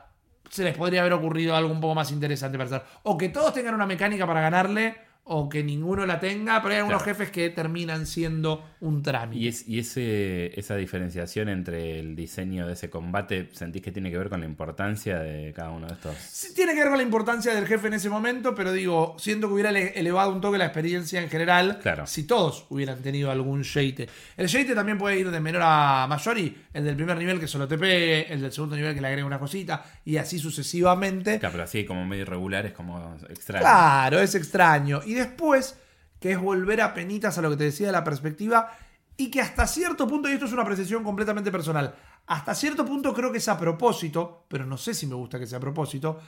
se 0.51 0.65
les 0.65 0.77
podría 0.77 1.01
haber 1.01 1.13
ocurrido 1.13 1.55
algo 1.55 1.73
un 1.73 1.81
poco 1.81 1.95
más 1.95 2.11
interesante 2.11 2.59
para 2.59 2.67
hacer. 2.67 2.83
O 3.05 3.17
que 3.17 3.29
todos 3.29 3.55
tengan 3.55 3.75
una 3.75 3.87
mecánica 3.87 4.27
para 4.27 4.41
ganarle, 4.41 4.97
o 5.25 5.49
que 5.49 5.63
ninguno 5.63 6.07
la 6.07 6.19
tenga, 6.19 6.61
pero 6.61 6.75
hay 6.75 6.81
algunos 6.81 7.03
Claro. 7.03 7.17
jefes 7.19 7.31
que 7.31 7.51
terminan 7.51 8.07
siendo 8.07 8.65
un 8.81 9.03
trámite. 9.03 9.41
Y, 9.43 9.49
es, 9.49 9.69
y 9.69 9.79
ese, 9.79 10.59
esa 10.59 10.75
diferenciación 10.77 11.49
entre 11.49 12.01
el 12.01 12.17
diseño 12.17 12.67
de 12.67 12.73
ese 12.73 12.91
combate, 12.91 13.49
¿sentís 13.53 13.83
que 13.83 13.93
tiene 13.93 14.11
que 14.11 14.19
ver 14.19 14.29
con 14.29 14.41
la 14.41 14.47
importancia 14.47 15.19
de 15.21 15.53
cada 15.53 15.71
uno 15.71 15.87
de 15.87 15.93
estos? 15.93 16.17
Sí, 16.17 16.55
tiene 16.55 16.73
que 16.75 16.81
ver 16.81 16.89
con 16.89 16.97
la 16.97 17.05
importancia 17.05 17.55
del 17.55 17.67
jefe 17.67 17.87
en 17.87 17.95
ese 17.95 18.09
momento, 18.11 18.55
pero 18.55 18.73
digo, 18.73 19.15
siento 19.19 19.47
que 19.47 19.55
hubiera 19.55 19.71
ele- 19.71 19.93
elevado 19.95 20.33
un 20.33 20.41
toque 20.41 20.59
la 20.59 20.65
experiencia 20.65 21.21
en 21.23 21.29
general 21.29 21.79
Claro. 21.81 22.07
si 22.07 22.25
todos 22.25 22.67
hubieran 22.71 23.01
tenido 23.01 23.31
algún 23.31 23.63
Sheite. 23.63 24.09
El 24.37 24.49
Sheite 24.49 24.75
también 24.75 24.99
puede 24.99 25.19
ir 25.21 25.31
de 25.31 25.39
menor 25.41 25.63
a 25.65 26.07
mayor 26.09 26.39
y 26.39 26.57
el 26.73 26.85
del 26.85 26.97
primer 26.97 27.17
nivel 27.19 27.39
que 27.39 27.47
solo 27.47 27.69
te 27.69 27.79
pegue, 27.79 28.33
el 28.33 28.41
del 28.41 28.51
segundo 28.53 28.75
nivel 28.75 28.95
que 28.95 29.01
le 29.01 29.07
agrega 29.07 29.27
una 29.27 29.39
cosita 29.39 29.85
y 30.05 30.17
así 30.17 30.39
sucesivamente. 30.39 31.39
Claro, 31.39 31.53
pero 31.53 31.65
así 31.65 31.85
como 31.85 32.05
medio 32.07 32.23
irregular 32.23 32.67
es 32.67 32.73
como 32.73 33.17
extraño. 33.29 33.63
Claro, 33.63 34.19
es 34.21 34.35
extraño. 34.35 35.03
Y 35.11 35.15
después, 35.15 35.77
que 36.21 36.33
es 36.33 36.39
volver 36.39 36.81
a 36.81 36.95
penitas 36.95 37.37
a 37.39 37.43
lo 37.43 37.51
que 37.51 37.57
te 37.57 37.65
decía 37.65 37.87
de 37.89 37.93
la 37.93 38.05
perspectiva, 38.05 38.71
y 39.17 39.31
que 39.31 39.41
hasta 39.41 39.67
cierto 39.67 40.07
punto, 40.07 40.29
y 40.29 40.33
esto 40.33 40.47
es 40.47 40.53
una 40.53 40.63
apreciación 40.63 41.03
completamente 41.05 41.51
personal, 41.51 41.95
hasta 42.27 42.55
cierto 42.55 42.85
punto 42.87 43.13
creo 43.13 43.33
que 43.33 43.39
es 43.39 43.49
a 43.49 43.59
propósito, 43.59 44.45
pero 44.49 44.65
no 44.65 44.77
sé 44.77 44.95
si 44.95 45.07
me 45.07 45.15
gusta 45.15 45.39
que 45.39 45.47
sea 45.47 45.59
a 45.59 45.61
propósito. 45.61 46.21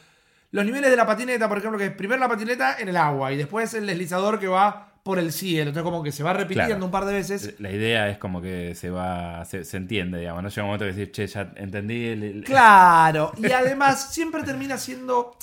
Los 0.51 0.65
niveles 0.67 0.91
de 0.91 0.97
la 0.97 1.07
patineta, 1.07 1.49
por 1.49 1.59
ejemplo, 1.59 1.79
que 1.79 1.87
es 1.87 1.93
primero 1.93 2.21
la 2.21 2.29
patineta 2.29 2.77
en 2.79 2.89
el 2.89 2.97
agua 2.97 3.33
y 3.33 3.37
después 3.37 3.73
el 3.75 3.87
deslizador 3.87 4.39
que 4.39 4.49
va 4.49 4.89
por 5.03 5.19
el 5.19 5.33
cielo. 5.33 5.71
Entonces, 5.71 5.83
como 5.85 6.03
que 6.03 6.13
se 6.13 6.23
va 6.23 6.33
repitiendo 6.33 6.69
Claro. 6.75 6.85
un 6.85 6.91
par 6.91 7.05
de 7.07 7.15
veces. 7.15 7.55
La 7.59 7.71
idea 7.71 8.09
es 8.11 8.19
como 8.19 8.43
que 8.43 8.75
se 8.75 8.91
va, 8.91 9.45
se, 9.47 9.65
se 9.65 9.77
entiende, 9.79 10.19
digamos. 10.19 10.43
No 10.43 10.49
llega 10.51 10.63
un 10.63 10.69
momento 10.69 10.85
que 10.85 10.93
decir, 10.93 11.11
che, 11.13 11.27
ya 11.27 11.53
entendí. 11.57 12.07
el- 12.09 12.23
el- 12.23 12.45
Claro, 12.45 13.33
y 13.39 13.51
además 13.53 14.13
siempre 14.13 14.43
termina 14.43 14.77
siendo. 14.77 15.37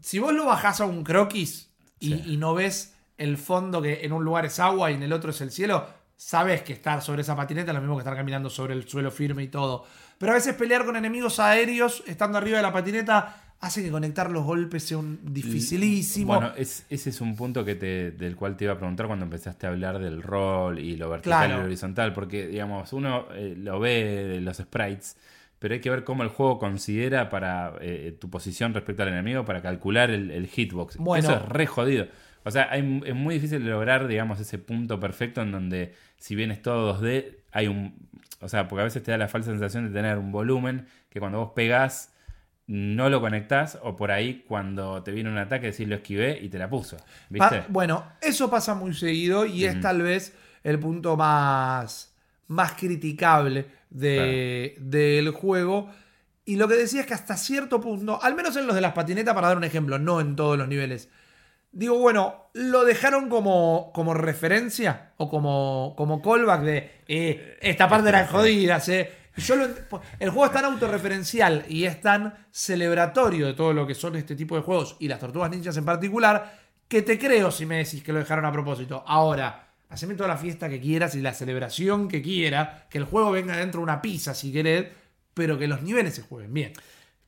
Si 0.00 0.18
vos 0.18 0.32
lo 0.34 0.46
bajás 0.46 0.80
a 0.80 0.84
un 0.86 1.04
croquis 1.04 1.69
y, 2.00 2.08
Sí. 2.14 2.22
y 2.26 2.36
no 2.38 2.54
ves 2.54 2.94
el 3.18 3.36
fondo 3.36 3.80
que 3.80 4.00
en 4.04 4.12
un 4.12 4.24
lugar 4.24 4.46
es 4.46 4.58
agua 4.58 4.90
y 4.90 4.94
en 4.94 5.02
el 5.02 5.12
otro 5.12 5.30
es 5.30 5.40
el 5.42 5.50
cielo, 5.52 5.86
sabes 6.16 6.62
que 6.62 6.72
estar 6.72 7.00
sobre 7.02 7.22
esa 7.22 7.36
patineta 7.36 7.70
es 7.70 7.74
lo 7.74 7.80
mismo 7.80 7.96
que 7.96 8.00
estar 8.00 8.16
caminando 8.16 8.50
sobre 8.50 8.74
el 8.74 8.88
suelo 8.88 9.10
firme 9.10 9.42
y 9.44 9.48
todo. 9.48 9.84
Pero 10.18 10.32
a 10.32 10.34
veces 10.34 10.54
pelear 10.54 10.84
con 10.84 10.96
enemigos 10.96 11.38
aéreos 11.38 12.02
estando 12.06 12.36
arriba 12.38 12.56
de 12.58 12.62
la 12.62 12.72
patineta 12.72 13.44
hace 13.60 13.82
que 13.82 13.90
conectar 13.90 14.30
los 14.30 14.44
golpes 14.44 14.82
sea 14.84 14.96
un 14.98 15.20
dificilísimo. 15.22 16.34
Bueno, 16.34 16.52
es- 16.56 16.84
ese 16.88 17.10
es 17.10 17.20
un 17.20 17.36
punto 17.36 17.64
que 17.64 17.74
te, 17.74 18.10
del 18.12 18.36
cual 18.36 18.56
te 18.56 18.64
iba 18.64 18.72
a 18.72 18.78
preguntar 18.78 19.06
cuando 19.06 19.24
empezaste 19.26 19.66
a 19.66 19.70
hablar 19.70 19.98
del 19.98 20.22
rol 20.22 20.78
y 20.78 20.96
lo 20.96 21.10
vertical 21.10 21.50
y 21.50 21.54
lo 21.54 21.64
horizontal, 21.64 22.12
porque, 22.14 22.46
digamos, 22.48 22.92
uno 22.94 23.26
eh, 23.34 23.54
lo 23.56 23.78
ve 23.78 24.04
de 24.04 24.40
los 24.40 24.56
sprites, 24.58 25.16
pero 25.60 25.74
hay 25.74 25.80
que 25.80 25.90
ver 25.90 26.02
cómo 26.02 26.24
el 26.24 26.28
juego 26.30 26.58
considera 26.58 27.30
para 27.30 27.74
eh, 27.80 28.16
tu 28.20 28.28
posición 28.28 28.74
respecto 28.74 29.02
al 29.04 29.10
enemigo 29.10 29.44
para 29.44 29.62
calcular 29.62 30.10
el, 30.10 30.32
el 30.32 30.48
hitbox. 30.48 30.96
Bueno. 30.96 31.28
Eso 31.30 31.36
es 31.38 31.48
re 31.48 31.66
jodido. 31.68 32.08
O 32.42 32.50
sea, 32.50 32.68
hay- 32.72 33.02
es 33.06 33.14
muy 33.14 33.34
difícil 33.34 33.64
lograr, 33.64 34.08
digamos, 34.08 34.40
ese 34.40 34.58
punto 34.58 34.98
perfecto 34.98 35.42
en 35.42 35.52
donde, 35.52 35.94
si 36.16 36.34
bien 36.34 36.50
es 36.50 36.60
todo 36.62 36.98
2D, 37.00 37.36
hay 37.52 37.68
un... 37.68 37.94
O 38.40 38.48
sea, 38.48 38.66
porque 38.66 38.80
a 38.80 38.84
veces 38.84 39.02
te 39.02 39.10
da 39.12 39.18
la 39.18 39.28
falsa 39.28 39.50
sensación 39.50 39.86
de 39.86 39.92
tener 39.92 40.16
un 40.18 40.32
volumen 40.32 40.86
que 41.10 41.20
cuando 41.20 41.38
vos 41.38 41.52
pegás 41.54 42.14
no 42.66 43.10
lo 43.10 43.20
conectás 43.20 43.78
o 43.82 43.96
por 43.96 44.10
ahí 44.12 44.44
cuando 44.48 45.02
te 45.02 45.10
viene 45.12 45.28
un 45.28 45.36
ataque 45.38 45.66
decís 45.72 45.86
lo 45.88 45.96
esquivé 45.96 46.38
y 46.40 46.48
te 46.48 46.58
la 46.58 46.70
puso. 46.70 46.96
¿Viste? 47.28 47.58
Pa- 47.58 47.66
bueno, 47.68 48.04
eso 48.22 48.48
pasa 48.48 48.74
muy 48.74 48.94
seguido 48.94 49.44
y 49.44 49.64
es 49.66 49.80
tal 49.80 50.00
vez 50.02 50.34
el 50.62 50.78
punto 50.78 51.16
más, 51.16 52.09
más 52.50 52.72
criticable 52.72 53.66
de- 53.90 54.74
del 54.78 55.30
juego. 55.30 55.88
Y 56.44 56.56
lo 56.56 56.66
que 56.68 56.74
decía 56.74 57.00
es 57.02 57.06
que 57.06 57.14
hasta 57.14 57.36
cierto 57.36 57.80
punto, 57.80 58.20
al 58.22 58.34
menos 58.34 58.56
en 58.56 58.66
los 58.66 58.74
de 58.74 58.80
las 58.80 58.92
patinetas, 58.92 59.34
para 59.34 59.48
dar 59.48 59.56
un 59.56 59.64
ejemplo, 59.64 59.98
no 59.98 60.20
en 60.20 60.34
todos 60.36 60.58
los 60.58 60.66
niveles, 60.68 61.08
digo, 61.72 61.96
bueno, 61.98 62.50
lo 62.54 62.84
dejaron 62.84 63.28
como, 63.28 63.92
como 63.94 64.14
referencia 64.14 65.12
o 65.16 65.28
como, 65.28 65.94
como 65.96 66.20
callback 66.20 66.62
de 66.62 66.90
eh, 67.06 67.58
esta 67.60 67.88
parte 67.88 68.08
eran 68.08 68.26
jodidas, 68.26 68.88
eh. 68.88 69.08
yo 69.36 69.54
lo 69.54 69.66
ent- 69.66 70.00
el 70.18 70.30
juego 70.30 70.46
es 70.46 70.52
tan 70.52 70.64
autorreferencial 70.64 71.64
y 71.68 71.84
es 71.84 72.00
tan 72.00 72.34
celebratorio 72.50 73.46
de 73.46 73.54
todo 73.54 73.72
lo 73.72 73.86
que 73.86 73.94
son 73.94 74.16
este 74.16 74.34
tipo 74.34 74.56
de 74.56 74.62
juegos 74.62 74.96
y 74.98 75.06
las 75.06 75.20
tortugas 75.20 75.50
ninjas 75.50 75.76
en 75.76 75.84
particular, 75.84 76.58
que 76.88 77.02
te 77.02 77.16
creo 77.16 77.52
si 77.52 77.66
me 77.66 77.76
decís 77.76 78.02
que 78.02 78.12
lo 78.12 78.18
dejaron 78.18 78.44
a 78.46 78.50
propósito. 78.50 79.04
Ahora, 79.06 79.68
haceme 79.90 80.14
toda 80.14 80.28
la 80.28 80.38
fiesta 80.38 80.68
que 80.68 80.80
quieras 80.80 81.14
y 81.14 81.20
la 81.20 81.34
celebración 81.34 82.08
que 82.08 82.22
quiera, 82.22 82.86
que 82.90 82.98
el 82.98 83.04
juego 83.04 83.30
venga 83.32 83.56
dentro 83.56 83.80
de 83.80 83.84
una 83.84 84.00
pizza 84.00 84.34
si 84.34 84.52
querés, 84.52 84.86
pero 85.34 85.58
que 85.58 85.66
los 85.68 85.82
niveles 85.82 86.14
se 86.14 86.22
jueguen 86.22 86.54
bien. 86.54 86.72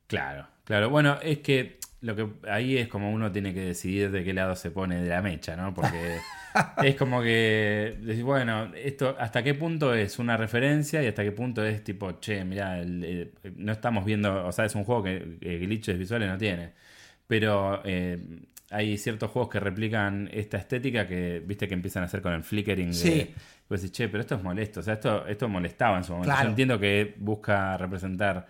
Claro, 0.07 0.46
claro. 0.64 0.90
Bueno, 0.90 1.18
es 1.22 1.38
que 1.38 1.79
lo 2.01 2.16
que 2.16 2.29
ahí 2.51 2.77
es 2.79 2.88
como 2.88 3.12
uno 3.12 3.31
tiene 3.31 3.55
que 3.55 3.61
decidir 3.61 4.11
de 4.11 4.25
qué 4.25 4.33
lado 4.33 4.57
se 4.57 4.70
pone 4.70 5.01
de 5.03 5.09
la 5.09 5.22
mecha, 5.22 5.57
¿no? 5.57 5.72
Porque 5.72 6.18
es 6.83 6.96
como 6.96 7.22
que 7.22 7.96
decir, 8.01 8.25
bueno, 8.25 8.72
esto 8.75 9.16
hasta 9.18 9.42
qué 9.42 9.55
punto 9.55 9.94
es 9.94 10.18
una 10.18 10.37
referencia 10.37 11.03
y 11.03 11.07
hasta 11.07 11.22
qué 11.22 11.33
punto 11.33 11.64
es 11.64 11.83
tipo, 11.85 12.18
che, 12.20 12.44
mirá, 12.44 12.79
el- 12.81 13.05
el- 13.05 13.33
no 13.57 13.72
estamos 13.72 14.05
viendo, 14.05 14.46
o 14.46 14.53
sea, 14.53 14.64
es 14.66 14.75
un 14.75 14.85
juego 14.85 15.05
que 15.05 15.38
eh, 15.40 15.59
glitches 15.59 15.98
visuales 15.98 16.29
no 16.29 16.37
tiene. 16.38 16.72
Pero 17.27 17.81
eh, 17.85 18.18
hay 18.72 18.96
ciertos 18.98 19.30
juegos 19.30 19.50
que 19.50 19.61
replican 19.61 20.28
esta 20.32 20.56
estética 20.56 21.06
que, 21.06 21.42
viste, 21.44 21.68
que 21.68 21.74
empiezan 21.74 22.02
a 22.02 22.06
hacer 22.06 22.22
con 22.22 22.32
el 22.32 22.42
flickering. 22.42 22.88
de- 22.88 22.94
Sí. 22.94 23.35
Pues 23.68 23.80
decís, 23.82 23.96
che, 23.96 24.08
pero 24.08 24.20
esto 24.20 24.35
es 24.35 24.42
molesto. 24.42 24.80
O 24.80 24.82
sea, 24.82 24.94
esto, 24.94 25.26
esto 25.26 25.48
molestaba 25.48 25.96
en 25.96 26.04
su 26.04 26.12
momento. 26.12 26.28
Claro. 26.32 26.44
Yo 26.44 26.48
entiendo 26.50 26.78
que 26.78 27.14
busca 27.18 27.76
representar 27.78 28.46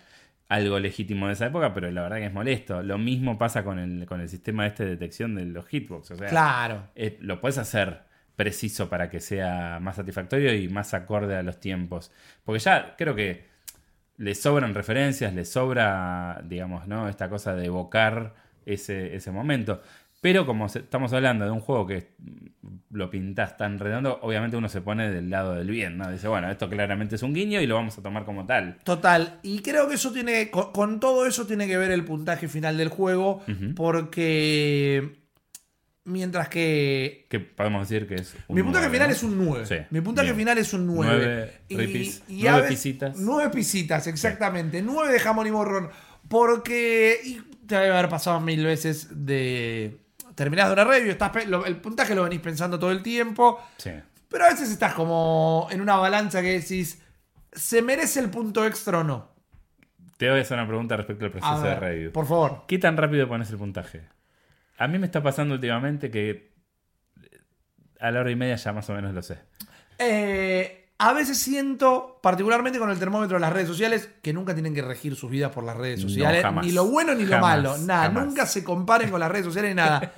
algo 0.48 0.78
legítimo 0.78 1.26
de 1.28 1.34
esa 1.34 1.46
época, 1.46 1.72
pero 1.72 1.90
la 1.90 2.02
verdad 2.02 2.16
que 2.18 2.26
es 2.26 2.32
molesto. 2.32 2.82
Lo 2.82 2.98
mismo 2.98 3.38
pasa 3.38 3.62
con 3.64 3.78
el, 3.78 4.04
con 4.06 4.20
el 4.20 4.28
sistema 4.28 4.66
este 4.66 4.84
de 4.84 4.90
detección 4.90 5.34
de 5.34 5.44
los 5.46 5.66
hitbox. 5.68 6.10
O 6.10 6.16
sea, 6.16 6.28
Claro. 6.28 6.88
eh, 6.94 7.16
lo 7.20 7.40
puedes 7.40 7.58
hacer 7.58 8.00
preciso 8.36 8.88
para 8.88 9.08
que 9.10 9.20
sea 9.20 9.78
más 9.80 9.96
satisfactorio 9.96 10.52
y 10.54 10.68
más 10.68 10.92
acorde 10.94 11.36
a 11.36 11.42
los 11.42 11.60
tiempos. 11.60 12.10
Porque 12.44 12.58
ya 12.58 12.96
creo 12.96 13.14
que 13.14 13.44
le 14.16 14.34
sobran 14.34 14.74
referencias, 14.74 15.32
le 15.34 15.44
sobra, 15.44 16.42
digamos, 16.44 16.86
¿no? 16.88 17.08
Esta 17.08 17.28
cosa 17.28 17.54
de 17.54 17.66
evocar 17.66 18.34
ese, 18.66 19.14
ese 19.16 19.30
momento. 19.30 19.82
Pero 20.22 20.46
como 20.46 20.66
estamos 20.66 21.12
hablando 21.12 21.44
de 21.44 21.50
un 21.50 21.58
juego 21.60 21.84
que 21.86 22.14
mm, 22.18 22.46
lo 22.96 23.10
pintas 23.10 23.56
tan 23.56 23.78
redondo, 23.78 24.18
obviamente 24.22 24.56
uno 24.56 24.68
se 24.68 24.80
pone 24.80 25.10
del 25.10 25.28
lado 25.28 25.54
del 25.54 25.68
bien, 25.68 25.98
¿no? 25.98 26.10
Dice, 26.10 26.28
bueno, 26.28 26.48
esto 26.50 26.68
claramente 26.70 27.16
es 27.16 27.22
un 27.22 27.34
guiño 27.34 27.60
y 27.60 27.66
lo 27.66 27.74
vamos 27.74 27.98
a 27.98 28.02
tomar 28.02 28.24
como 28.24 28.46
tal. 28.46 28.78
Total, 28.84 29.40
y 29.42 29.58
creo 29.62 29.88
que 29.88 29.96
eso 29.96 30.12
tiene, 30.12 30.48
con, 30.50 30.72
con 30.72 31.00
todo 31.00 31.26
eso 31.26 31.44
tiene 31.46 31.66
que 31.66 31.76
ver 31.76 31.90
el 31.90 32.04
puntaje 32.04 32.46
final 32.48 32.76
del 32.78 32.88
juego, 32.88 33.42
porque 33.74 35.18
mientras 36.04 36.48
que 36.48 37.26
Que 37.28 37.40
podemos 37.40 37.88
decir 37.88 38.06
que 38.06 38.16
es 38.16 38.34
un 38.48 38.56
mi 38.56 38.62
puntaje 38.62 38.90
final 38.90 39.08
¿no? 39.08 39.14
es 39.14 39.22
un 39.22 39.44
9. 39.44 39.66
Sí, 39.66 39.74
Mi 39.90 40.00
puntaje 40.00 40.26
bien. 40.28 40.36
final 40.38 40.58
es 40.58 40.72
un 40.72 40.86
9. 40.86 41.10
Nueve 41.16 41.52
ripis, 41.68 42.22
nueve 42.28 42.48
a 42.48 42.56
veces- 42.56 42.70
pisitas. 42.70 43.16
Nueve 43.18 43.50
pisitas, 43.50 44.06
exactamente. 44.06 44.82
9 44.82 45.12
de 45.12 45.18
jamón 45.18 45.46
y 45.46 45.50
morrón. 45.50 45.90
Porque 46.28 47.16
y 47.24 47.40
te 47.66 47.74
debe 47.76 47.90
haber 47.96 48.08
pasado 48.08 48.40
mil 48.40 48.64
veces 48.64 49.08
de... 49.26 49.98
Terminás 50.34 50.68
de 50.68 50.72
una 50.74 50.84
review, 50.84 51.10
estás, 51.12 51.46
lo- 51.46 51.66
el 51.66 51.76
puntaje 51.76 52.14
lo 52.14 52.24
venís 52.24 52.40
pensando 52.40 52.78
todo 52.78 52.90
el 52.90 53.02
tiempo. 53.02 53.60
Sí. 53.76 53.90
Pero 54.28 54.44
a 54.44 54.48
veces 54.48 54.70
estás 54.70 54.94
como 54.94 55.68
en 55.70 55.80
una 55.80 55.96
balanza 55.96 56.40
que 56.40 56.58
decís, 56.58 57.02
¿se 57.52 57.82
merece 57.82 58.20
el 58.20 58.30
punto 58.30 58.64
extra 58.66 58.98
o 59.00 59.04
no? 59.04 59.30
Te 60.16 60.30
voy 60.30 60.38
a 60.38 60.42
hacer 60.42 60.56
una 60.56 60.66
pregunta 60.66 60.96
respecto 60.96 61.24
al 61.26 61.30
proceso 61.32 61.60
de 61.62 61.74
review. 61.74 62.12
por 62.12 62.26
favor. 62.26 62.64
¿Qué 62.68 62.78
tan 62.78 62.96
rápido 62.96 63.28
pones 63.28 63.50
el 63.50 63.58
puntaje? 63.58 64.02
A 64.78 64.88
mí 64.88 64.98
me 64.98 65.06
está 65.06 65.22
pasando 65.22 65.54
últimamente 65.54 66.10
que 66.10 66.52
a 68.00 68.10
la 68.10 68.20
hora 68.20 68.30
y 68.30 68.36
media 68.36 68.56
ya 68.56 68.72
más 68.72 68.88
o 68.88 68.94
menos 68.94 69.12
lo 69.14 69.22
sé. 69.22 69.38
Eh, 69.98 70.81
a 71.04 71.12
veces 71.12 71.38
siento, 71.38 72.20
particularmente 72.22 72.78
con 72.78 72.88
el 72.90 72.98
termómetro 72.98 73.36
de 73.36 73.40
las 73.40 73.52
redes 73.52 73.66
sociales, 73.68 74.08
que 74.22 74.32
nunca 74.32 74.54
tienen 74.54 74.72
que 74.72 74.82
regir 74.82 75.16
sus 75.16 75.30
vidas 75.30 75.50
por 75.50 75.64
las 75.64 75.76
redes 75.76 76.00
No, 76.00 76.08
sociales. 76.08 76.42
jamás. 76.42 76.64
ni 76.64 76.70
lo 76.72 76.84
bueno 76.86 77.12
ni 77.14 77.24
lo 77.24 77.38
malo. 77.40 77.76
Nada, 77.78 78.04
jamás. 78.04 78.24
nunca 78.26 78.46
se 78.46 78.62
comparen 78.62 79.10
con 79.10 79.18
las 79.18 79.30
redes 79.30 79.46
sociales 79.46 79.70
ni 79.72 79.74
nada. 79.74 80.12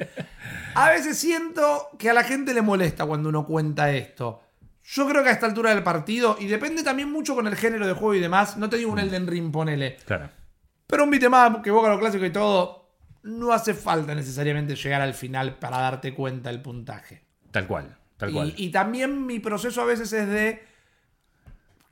A 0.74 0.90
veces 0.90 1.16
siento 1.18 1.88
que 1.98 2.10
a 2.10 2.12
la 2.12 2.22
gente 2.24 2.52
le 2.52 2.60
molesta 2.60 3.06
cuando 3.06 3.28
uno 3.30 3.46
cuenta 3.46 3.90
esto. 3.92 4.42
Yo 4.84 5.08
creo 5.08 5.22
que 5.22 5.30
a 5.30 5.32
esta 5.32 5.46
altura 5.46 5.70
del 5.74 5.82
partido, 5.82 6.36
y 6.38 6.46
depende 6.48 6.82
también 6.82 7.10
mucho 7.10 7.34
con 7.34 7.46
el 7.46 7.56
género 7.56 7.86
de 7.86 7.94
juego 7.94 8.14
y 8.14 8.20
demás, 8.20 8.58
no 8.58 8.68
te 8.68 8.76
digo 8.76 8.92
un 8.92 8.98
Elden 8.98 9.26
Ring, 9.26 9.50
ponele. 9.50 9.96
Claro. 10.04 10.28
Pero 10.86 11.04
un 11.04 11.10
beat'em 11.10 11.32
up 11.32 11.62
que 11.62 11.70
evoca 11.70 11.88
lo 11.88 11.98
clásico 11.98 12.26
y 12.26 12.30
todo, 12.30 12.90
no 13.22 13.52
hace 13.52 13.72
falta 13.72 14.14
necesariamente 14.14 14.76
llegar 14.76 15.00
al 15.00 15.14
final 15.14 15.54
para 15.56 15.78
darte 15.78 16.12
cuenta 16.12 16.50
del 16.50 16.60
puntaje. 16.60 17.24
Tal 17.50 17.66
cual. 17.66 17.96
Tal 18.18 18.32
cual. 18.32 18.52
Y, 18.58 18.66
y 18.66 18.70
también 18.70 19.24
mi 19.24 19.38
proceso 19.38 19.80
a 19.80 19.86
veces 19.86 20.12
es 20.12 20.28
de. 20.28 20.73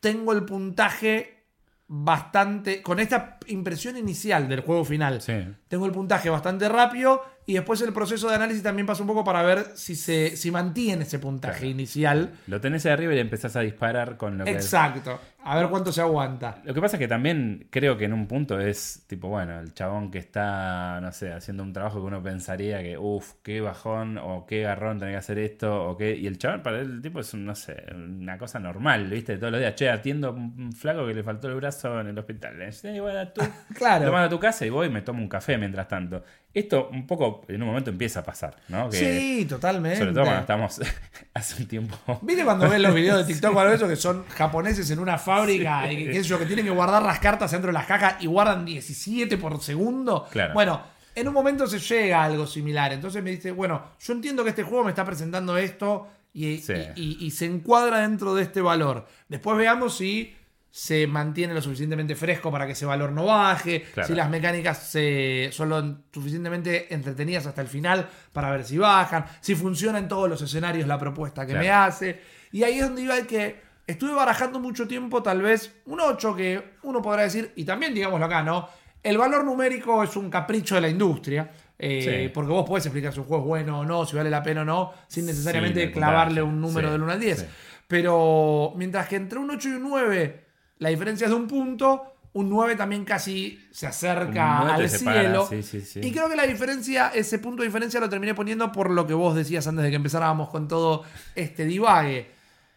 Tengo 0.03 0.33
el 0.33 0.45
puntaje 0.45 1.45
bastante. 1.87 2.83
Con 2.83 2.99
esta 2.99 3.39
impresión 3.47 3.97
inicial 3.97 4.49
del 4.49 4.63
juego 4.63 4.85
final. 4.85 5.23
Sí. 5.23 5.33
Tengo 5.69 5.87
el 5.87 5.93
puntaje 5.93 6.29
bastante 6.29 6.69
rápido. 6.69 7.23
Y 7.47 7.55
después 7.55 7.81
el 7.83 7.93
proceso 7.93 8.29
de 8.29 8.37
análisis 8.37 8.63
también 8.63 8.87
pasa 8.87 9.03
un 9.03 9.09
poco 9.09 9.25
para 9.25 9.43
ver 9.43 9.67
si 9.75 9.95
se 9.97 10.37
si 10.37 10.51
mantiene 10.51 11.03
ese 11.03 11.19
puntaje 11.19 11.59
Claro. 11.59 11.71
inicial. 11.71 12.33
Lo 12.47 12.61
tenés 12.61 12.87
ahí 12.87 12.93
arriba 12.93 13.13
y 13.13 13.17
le 13.17 13.21
empezás 13.23 13.57
a 13.57 13.61
disparar 13.61 14.17
con 14.17 14.39
lo 14.39 14.45
que 14.45 14.53
Exacto. 14.53 15.19
A 15.45 15.57
ver 15.57 15.69
cuánto 15.71 15.91
se 15.91 16.01
aguanta. 16.01 16.63
Lo 16.63 16.73
que 16.73 16.81
pasa 16.81 16.95
es 16.97 17.01
que 17.01 17.09
también 17.09 17.67
creo 17.71 17.97
que 17.97 18.05
en 18.05 18.13
un 18.13 18.29
punto 18.29 18.61
es 18.61 19.03
tipo, 19.09 19.27
bueno, 19.27 19.59
el 19.59 19.75
chabón 19.75 20.09
que 20.13 20.19
está, 20.19 21.01
no 21.01 21.11
sé, 21.11 21.33
haciendo 21.33 21.65
un 21.65 21.73
trabajo 21.73 21.99
que 22.01 22.07
uno 22.07 22.23
pensaría 22.23 22.81
que, 22.81 22.97
uff, 22.97 23.33
qué 23.43 23.61
bajón 23.61 24.19
o 24.19 24.47
qué 24.47 24.63
garrón 24.63 25.01
tener 25.01 25.15
que 25.15 25.19
hacer 25.19 25.39
esto 25.41 25.85
o 25.91 25.97
qué. 25.97 26.15
Y 26.15 26.29
el 26.29 26.39
chabón 26.39 26.63
para 26.63 26.79
él, 26.79 26.93
el 26.93 27.03
tipo 27.03 27.19
es, 27.19 27.35
un, 27.35 27.45
no 27.45 27.57
sé, 27.57 27.75
una 27.93 28.39
cosa 28.39 28.61
normal, 28.61 29.09
¿viste? 29.11 29.37
Todos 29.37 29.51
los 29.51 29.61
días, 29.61 29.75
che, 29.75 29.91
atiendo 29.91 30.29
a 30.29 30.31
un 30.31 30.73
flaco 30.73 31.05
que 31.09 31.15
le 31.15 31.25
faltó 31.25 31.49
el 31.49 31.57
brazo 31.57 32.01
en 32.01 32.07
el 32.07 32.19
hospital. 32.21 32.63
"Eh, 32.63 33.01
bueno, 33.01 33.27
tú 33.33 33.41
Claro. 33.77 34.07
lo 34.07 34.13
mando 34.13 34.27
a 34.27 34.31
tu 34.31 34.39
casa 34.39 34.65
y 34.65 34.71
voy 34.71 34.87
y 34.87 34.91
me 34.91 35.03
tomo 35.03 35.21
un 35.21 35.29
café 35.29 35.59
mientras 35.59 35.89
tanto. 35.89 36.23
Esto 36.55 36.89
un 36.93 37.07
poco 37.07 37.45
en 37.49 37.63
un 37.63 37.69
momento 37.69 37.91
empieza 37.91 38.21
a 38.21 38.25
pasar, 38.25 38.57
¿no? 38.69 38.91
Que, 38.91 38.97
sí, 38.99 39.47
totalmente. 39.47 39.99
Sobre 39.99 40.13
todo 40.13 40.25
cuando 40.25 40.41
estamos 40.43 40.81
hace 41.35 41.63
un 41.63 41.69
tiempo. 41.69 41.97
¿Viste 42.23 42.45
cuando 42.45 42.69
ves 42.69 42.81
los 42.81 42.95
videos 42.95 43.19
de 43.19 43.25
TikTok 43.33 43.57
o 43.57 43.61
algo 43.61 43.71
de 43.71 43.77
eso 43.77 43.89
que 43.89 43.97
son 43.97 44.25
japoneses 44.29 44.91
en 44.91 44.99
una 44.99 45.17
fábrica 45.19 45.91
y 45.91 46.05
que, 46.11 46.23
yo, 46.23 46.39
que 46.39 46.45
tienen 46.47 46.65
que 46.67 46.71
guardar 46.71 47.03
las 47.03 47.19
cartas 47.21 47.51
dentro 47.53 47.69
de 47.69 47.73
las 47.73 47.87
cajas 47.87 48.17
y 48.21 48.27
guardan 48.27 48.65
17 48.67 49.39
por 49.39 49.61
segundo? 49.63 50.27
Claro. 50.31 50.53
Bueno, 50.55 50.83
en 51.15 51.29
un 51.29 51.35
momento 51.35 51.67
se 51.67 51.79
llega 51.79 52.21
a 52.23 52.25
algo 52.25 52.47
similar. 52.47 52.93
Entonces 52.93 53.23
me 53.23 53.31
dice, 53.31 53.51
bueno, 53.53 53.83
yo 54.01 54.13
entiendo 54.13 54.45
que 54.45 54.51
este 54.51 54.63
juego 54.63 54.85
me 54.85 54.91
está 54.91 55.05
presentando 55.05 55.57
esto 55.57 56.09
y, 56.35 56.59
Sí. 56.59 56.73
y- 56.97 57.03
y- 57.21 57.27
y 57.27 57.31
se 57.31 57.47
encuadra 57.47 58.01
dentro 58.01 58.35
de 58.35 58.43
este 58.43 58.61
valor. 58.61 59.07
Después 59.29 59.57
veamos 59.57 59.97
si 59.97 60.35
se 60.75 61.07
mantiene 61.07 61.53
lo 61.53 61.61
suficientemente 61.61 62.17
fresco 62.17 62.51
para 62.51 62.65
que 62.65 62.73
ese 62.73 62.87
valor 62.87 63.13
no 63.13 63.27
baje, 63.27 63.83
Claro. 63.93 64.07
si 64.09 64.15
las 64.15 64.31
mecánicas 64.31 64.79
se- 64.79 65.51
son 65.53 65.69
lo 65.69 65.99
suficientemente 66.11 66.93
entretenidas 66.95 67.45
hasta 67.47 67.61
el 67.61 67.69
final 67.69 68.09
para 68.33 68.51
ver 68.51 68.65
si 68.65 68.79
bajan, 68.79 69.27
si 69.43 69.55
funciona 69.55 69.99
en 69.99 70.09
todos 70.09 70.31
los 70.31 70.41
escenarios 70.41 70.89
la 70.89 70.99
propuesta 70.99 71.43
que 71.45 71.53
Claro. 71.53 71.65
me 71.65 71.71
hace. 71.71 72.21
Y 72.53 72.63
ahí 72.65 72.79
es 72.79 72.85
donde 72.87 73.03
iba 73.03 73.19
el 73.19 73.27
que 73.27 73.61
estuve 73.87 74.15
barajando 74.15 74.59
mucho 74.61 74.89
tiempo, 74.89 75.23
tal 75.23 75.43
vez 75.43 75.75
un 75.85 76.01
8 76.01 76.35
que 76.35 76.73
uno 76.85 77.03
podrá 77.03 77.25
decir, 77.25 77.53
y 77.55 77.65
también 77.67 77.93
digámoslo 77.93 78.25
acá, 78.25 78.43
¿no? 78.43 78.67
El 79.03 79.19
valor 79.19 79.45
numérico 79.45 80.03
es 80.03 80.17
un 80.17 80.31
capricho 80.31 80.75
de 80.77 80.81
la 80.81 80.89
industria. 80.89 81.51
eh, 81.85 82.23
Sí. 82.27 82.31
Porque 82.33 82.53
vos 82.53 82.65
podés 82.65 82.87
explicar 82.87 83.13
si 83.13 83.19
un 83.19 83.27
juego 83.27 83.43
es 83.43 83.49
bueno 83.49 83.81
o 83.81 83.85
no, 83.85 84.07
si 84.07 84.15
vale 84.17 84.31
la 84.31 84.41
pena 84.43 84.61
o 84.63 84.65
no, 84.65 84.93
sin 85.09 85.27
necesariamente 85.27 85.91
clavarle 85.91 86.41
un 86.41 86.61
número 86.61 86.87
Sí, 86.89 86.93
del 86.93 87.03
1 87.03 87.13
al 87.13 87.19
10. 87.21 87.39
sí. 87.41 87.47
Pero 87.89 88.73
mientras 88.77 89.09
que 89.09 89.17
entre 89.17 89.39
un 89.41 89.51
8 89.51 89.69
y 89.69 89.73
un 89.73 89.83
9 89.83 90.45
la 90.83 90.89
diferencia 90.89 91.27
es 91.27 91.31
de 91.31 91.37
un 91.37 91.47
punto, 91.47 92.15
un 92.33 92.51
9 92.51 92.75
también 92.75 93.05
casi 93.05 93.69
se 93.71 93.87
acerca 93.87 94.75
al 94.75 94.91
cielo. 94.91 95.47
sí, 95.49 95.63
sí, 95.63 95.81
sí. 95.81 96.01
Y 96.03 96.11
creo 96.11 96.29
que 96.29 96.35
la 96.35 96.45
diferencia, 96.45 97.13
ese 97.15 97.39
punto 97.39 97.63
de 97.63 97.69
diferencia 97.69 98.01
lo 98.01 98.09
terminé 98.09 98.35
poniendo 98.35 98.73
por 98.73 98.91
lo 98.91 99.07
que 99.07 99.15
vos 99.15 99.37
decías 99.37 99.65
antes 99.69 99.85
de 99.85 99.91
que 99.91 99.97
empezáramos 99.97 100.49
con 100.49 100.67
todo 100.67 101.05
este 101.37 101.67
divague. 101.67 102.31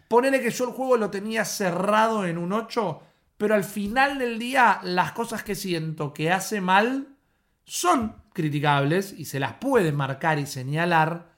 Ponele 0.07 0.39
que 0.39 0.51
yo 0.51 0.65
el 0.65 0.71
juego 0.71 0.97
lo 0.97 1.09
tenía 1.09 1.45
cerrado 1.45 2.27
en 2.27 2.37
un 2.37 2.53
8, 2.53 3.01
pero 3.37 3.55
al 3.55 3.63
final 3.63 4.19
del 4.19 4.37
día 4.37 4.79
las 4.83 5.13
cosas 5.13 5.41
que 5.41 5.55
siento 5.55 6.13
que 6.13 6.31
hace 6.31 6.61
mal 6.61 7.07
son 7.63 8.15
criticables 8.33 9.15
y 9.17 9.25
se 9.25 9.39
las 9.39 9.53
puede 9.53 9.91
marcar 9.91 10.37
y 10.37 10.45
señalar, 10.45 11.33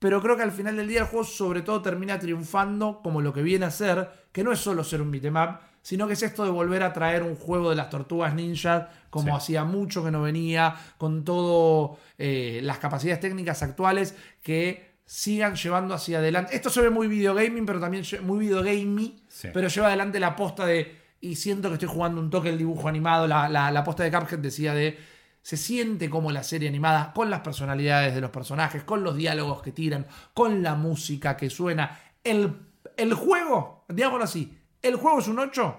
pero 0.00 0.20
creo 0.20 0.36
que 0.36 0.42
al 0.42 0.50
final 0.50 0.76
del 0.76 0.88
día 0.88 1.02
el 1.02 1.06
juego 1.06 1.24
sobre 1.24 1.62
todo 1.62 1.80
termina 1.80 2.18
triunfando 2.18 3.00
como 3.04 3.20
lo 3.20 3.32
que 3.32 3.42
viene 3.42 3.66
a 3.66 3.70
ser, 3.70 4.26
que 4.32 4.42
no 4.42 4.50
es 4.50 4.58
solo 4.58 4.82
ser 4.82 5.00
un 5.00 5.12
beat'em 5.12 5.36
up, 5.36 5.60
sino 5.82 6.06
que 6.06 6.14
es 6.14 6.22
esto 6.22 6.44
de 6.44 6.50
volver 6.50 6.82
a 6.82 6.92
traer 6.92 7.22
un 7.22 7.36
juego 7.36 7.70
de 7.70 7.76
las 7.76 7.90
tortugas 7.90 8.34
ninja 8.34 8.88
como 9.10 9.26
Sí. 9.26 9.36
hacía 9.36 9.64
mucho 9.64 10.02
que 10.04 10.10
no 10.10 10.22
venía, 10.22 10.74
con 10.96 11.24
todo 11.24 11.98
eh, 12.18 12.60
las 12.62 12.78
capacidades 12.78 13.20
técnicas 13.20 13.62
actuales 13.62 14.14
que 14.42 14.92
sigan 15.04 15.56
llevando 15.56 15.92
hacia 15.94 16.18
adelante. 16.18 16.54
Esto 16.56 16.70
se 16.70 16.80
ve 16.80 16.88
muy 16.88 17.06
videogaming, 17.08 17.66
pero 17.66 17.80
también 17.80 18.04
muy 18.22 18.38
videogaming, 18.46 19.20
Sí. 19.28 19.48
pero 19.52 19.68
lleva 19.68 19.88
adelante 19.88 20.18
la 20.20 20.34
posta 20.36 20.64
de, 20.64 20.96
y 21.20 21.36
siento 21.36 21.68
que 21.68 21.74
estoy 21.74 21.88
jugando 21.88 22.20
un 22.20 22.30
toque 22.30 22.48
el 22.48 22.56
dibujo 22.58 22.88
animado, 22.88 23.26
la, 23.26 23.48
la, 23.48 23.70
la 23.70 23.84
posta 23.84 24.04
de 24.04 24.10
Cuphead 24.12 24.38
decía 24.38 24.72
de, 24.74 24.98
se 25.42 25.56
siente 25.56 26.08
como 26.08 26.30
la 26.30 26.44
serie 26.44 26.68
animada, 26.68 27.12
con 27.12 27.28
las 27.28 27.40
personalidades 27.40 28.14
de 28.14 28.20
los 28.20 28.30
personajes, 28.30 28.84
con 28.84 29.02
los 29.02 29.16
diálogos 29.16 29.60
que 29.60 29.72
tiran, 29.72 30.06
con 30.32 30.62
la 30.62 30.76
música 30.76 31.36
que 31.36 31.50
suena. 31.50 31.98
El, 32.22 32.54
el 32.96 33.12
juego, 33.14 33.84
digámoslo 33.88 34.24
así, 34.24 34.56
el 34.82 34.96
juego 34.96 35.20
es 35.20 35.28
un 35.28 35.38
8, 35.38 35.76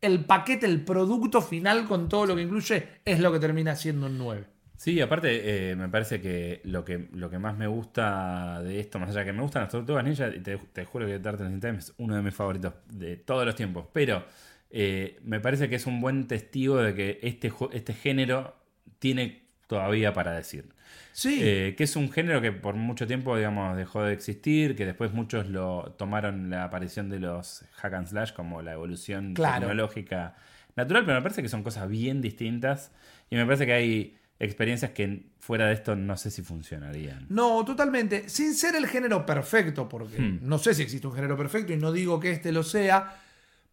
el 0.00 0.24
paquete, 0.24 0.66
el 0.66 0.84
producto 0.84 1.40
final 1.40 1.86
con 1.86 2.08
todo 2.08 2.26
lo 2.26 2.36
que 2.36 2.42
incluye 2.42 2.88
es 3.04 3.20
lo 3.20 3.32
que 3.32 3.38
termina 3.38 3.76
siendo 3.76 4.06
un 4.06 4.18
9. 4.18 4.46
Sí, 4.76 5.00
aparte 5.00 5.70
eh, 5.70 5.76
me 5.76 5.88
parece 5.88 6.20
que 6.20 6.60
lo, 6.64 6.84
que 6.84 7.08
lo 7.12 7.30
que 7.30 7.38
más 7.38 7.56
me 7.56 7.68
gusta 7.68 8.60
de 8.62 8.80
esto, 8.80 8.98
más 8.98 9.10
allá 9.10 9.20
de 9.20 9.26
que 9.26 9.32
me 9.32 9.42
gustan 9.42 9.62
las 9.62 9.70
tortugas 9.70 10.02
ninja, 10.02 10.28
te, 10.30 10.58
te 10.58 10.84
juro 10.84 11.06
que 11.06 11.20
Turtles 11.20 11.52
in 11.52 11.60
Time 11.60 11.78
es 11.78 11.94
uno 11.98 12.16
de 12.16 12.22
mis 12.22 12.34
favoritos 12.34 12.74
de 12.88 13.16
todos 13.16 13.46
los 13.46 13.54
tiempos, 13.54 13.86
pero 13.92 14.24
eh, 14.70 15.20
me 15.22 15.38
parece 15.38 15.68
que 15.68 15.76
es 15.76 15.86
un 15.86 16.00
buen 16.00 16.26
testigo 16.26 16.78
de 16.78 16.94
que 16.94 17.20
este, 17.22 17.52
este 17.72 17.92
género 17.94 18.56
tiene 18.98 19.41
todavía 19.76 20.12
para 20.12 20.32
decir. 20.32 20.64
Sí, 21.12 21.38
Eh, 21.42 21.74
que 21.76 21.84
es 21.84 21.96
un 21.96 22.10
género 22.12 22.40
que 22.40 22.52
por 22.52 22.74
mucho 22.74 23.06
tiempo, 23.06 23.36
digamos, 23.36 23.76
dejó 23.76 24.02
de 24.02 24.12
existir, 24.12 24.76
que 24.76 24.84
después 24.86 25.12
muchos 25.12 25.48
lo 25.48 25.94
tomaron 25.98 26.50
la 26.50 26.64
aparición 26.64 27.08
de 27.10 27.18
los 27.20 27.64
hack 27.76 27.94
and 27.94 28.06
slash 28.08 28.32
como 28.32 28.60
la 28.62 28.72
evolución 28.72 29.34
Claro. 29.34 29.60
tecnológica 29.60 30.36
natural, 30.76 31.04
pero 31.04 31.16
me 31.18 31.22
parece 31.22 31.42
que 31.42 31.48
son 31.48 31.62
cosas 31.62 31.88
bien 31.88 32.20
distintas 32.22 32.90
y 33.30 33.36
me 33.36 33.44
parece 33.44 33.66
que 33.66 33.72
hay 33.72 34.16
experiencias 34.38 34.90
que 34.92 35.26
fuera 35.38 35.66
de 35.66 35.74
esto 35.74 35.94
no 35.96 36.16
sé 36.16 36.30
si 36.30 36.42
funcionarían. 36.42 37.26
No, 37.28 37.64
totalmente. 37.64 38.28
Sin 38.28 38.54
ser 38.54 38.74
el 38.74 38.86
género 38.86 39.24
perfecto, 39.26 39.88
porque 39.88 40.18
Hmm. 40.18 40.38
no 40.42 40.58
sé 40.58 40.74
si 40.74 40.82
existe 40.82 41.06
un 41.06 41.14
género 41.14 41.36
perfecto 41.36 41.72
y 41.72 41.76
no 41.76 41.92
digo 41.92 42.18
que 42.20 42.32
este 42.32 42.52
lo 42.52 42.62
sea, 42.62 43.20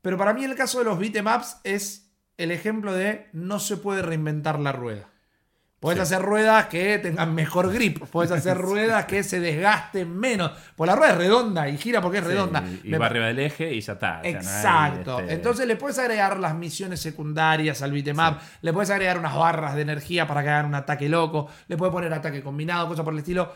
pero 0.01 0.17
para 0.17 0.33
mí 0.33 0.43
el 0.45 0.55
caso 0.55 0.79
de 0.79 0.85
los 0.85 0.99
beatemaps 0.99 1.57
es 1.63 2.11
el 2.37 2.51
ejemplo 2.51 2.93
de 2.93 3.27
no 3.33 3.59
se 3.59 3.77
puede 3.77 4.01
reinventar 4.01 4.59
la 4.59 4.71
rueda. 4.71 5.07
Puedes 5.79 5.97
Sí. 5.97 6.13
hacer 6.13 6.25
ruedas 6.25 6.65
que 6.65 6.97
tengan 6.99 7.33
mejor 7.33 7.71
grip, 7.71 8.03
puedes 8.11 8.31
hacer 8.31 8.57
ruedas 8.57 9.05
que 9.05 9.23
se 9.23 9.39
desgasten 9.39 10.17
menos. 10.17 10.51
Pues 10.75 10.89
la 10.89 10.95
rueda 10.97 11.13
es 11.13 11.17
redonda 11.17 11.69
y 11.69 11.77
gira 11.77 12.01
porque 12.01 12.17
es 12.17 12.23
redonda. 12.25 12.61
Sí, 12.67 12.81
y 12.83 12.89
Me 12.89 12.97
va 12.97 13.05
arriba 13.05 13.27
del 13.27 13.39
eje 13.39 13.73
y 13.73 13.79
ya 13.79 13.93
está. 13.93 14.17
no 14.21 14.27
Exacto. 14.27 15.19
este, 15.21 15.33
Entonces 15.35 15.65
le 15.67 15.77
puedes 15.77 15.97
agregar 15.99 16.37
las 16.37 16.53
misiones 16.53 16.99
secundarias 16.99 17.81
al 17.81 17.93
beatmap, 17.93 18.41
le 18.61 18.73
puedes 18.73 18.89
agregar 18.89 19.17
unas 19.19 19.35
barras 19.35 19.75
de 19.75 19.81
energía 19.83 20.27
para 20.27 20.43
que 20.43 20.49
hagan 20.49 20.65
un 20.65 20.75
ataque 20.75 21.07
loco, 21.07 21.47
le 21.69 21.77
puedes 21.77 21.93
poner 21.93 22.13
ataque 22.13 22.43
combinado, 22.43 22.87
cosas 22.89 23.05
por 23.05 23.13
el 23.13 23.19
estilo. 23.19 23.49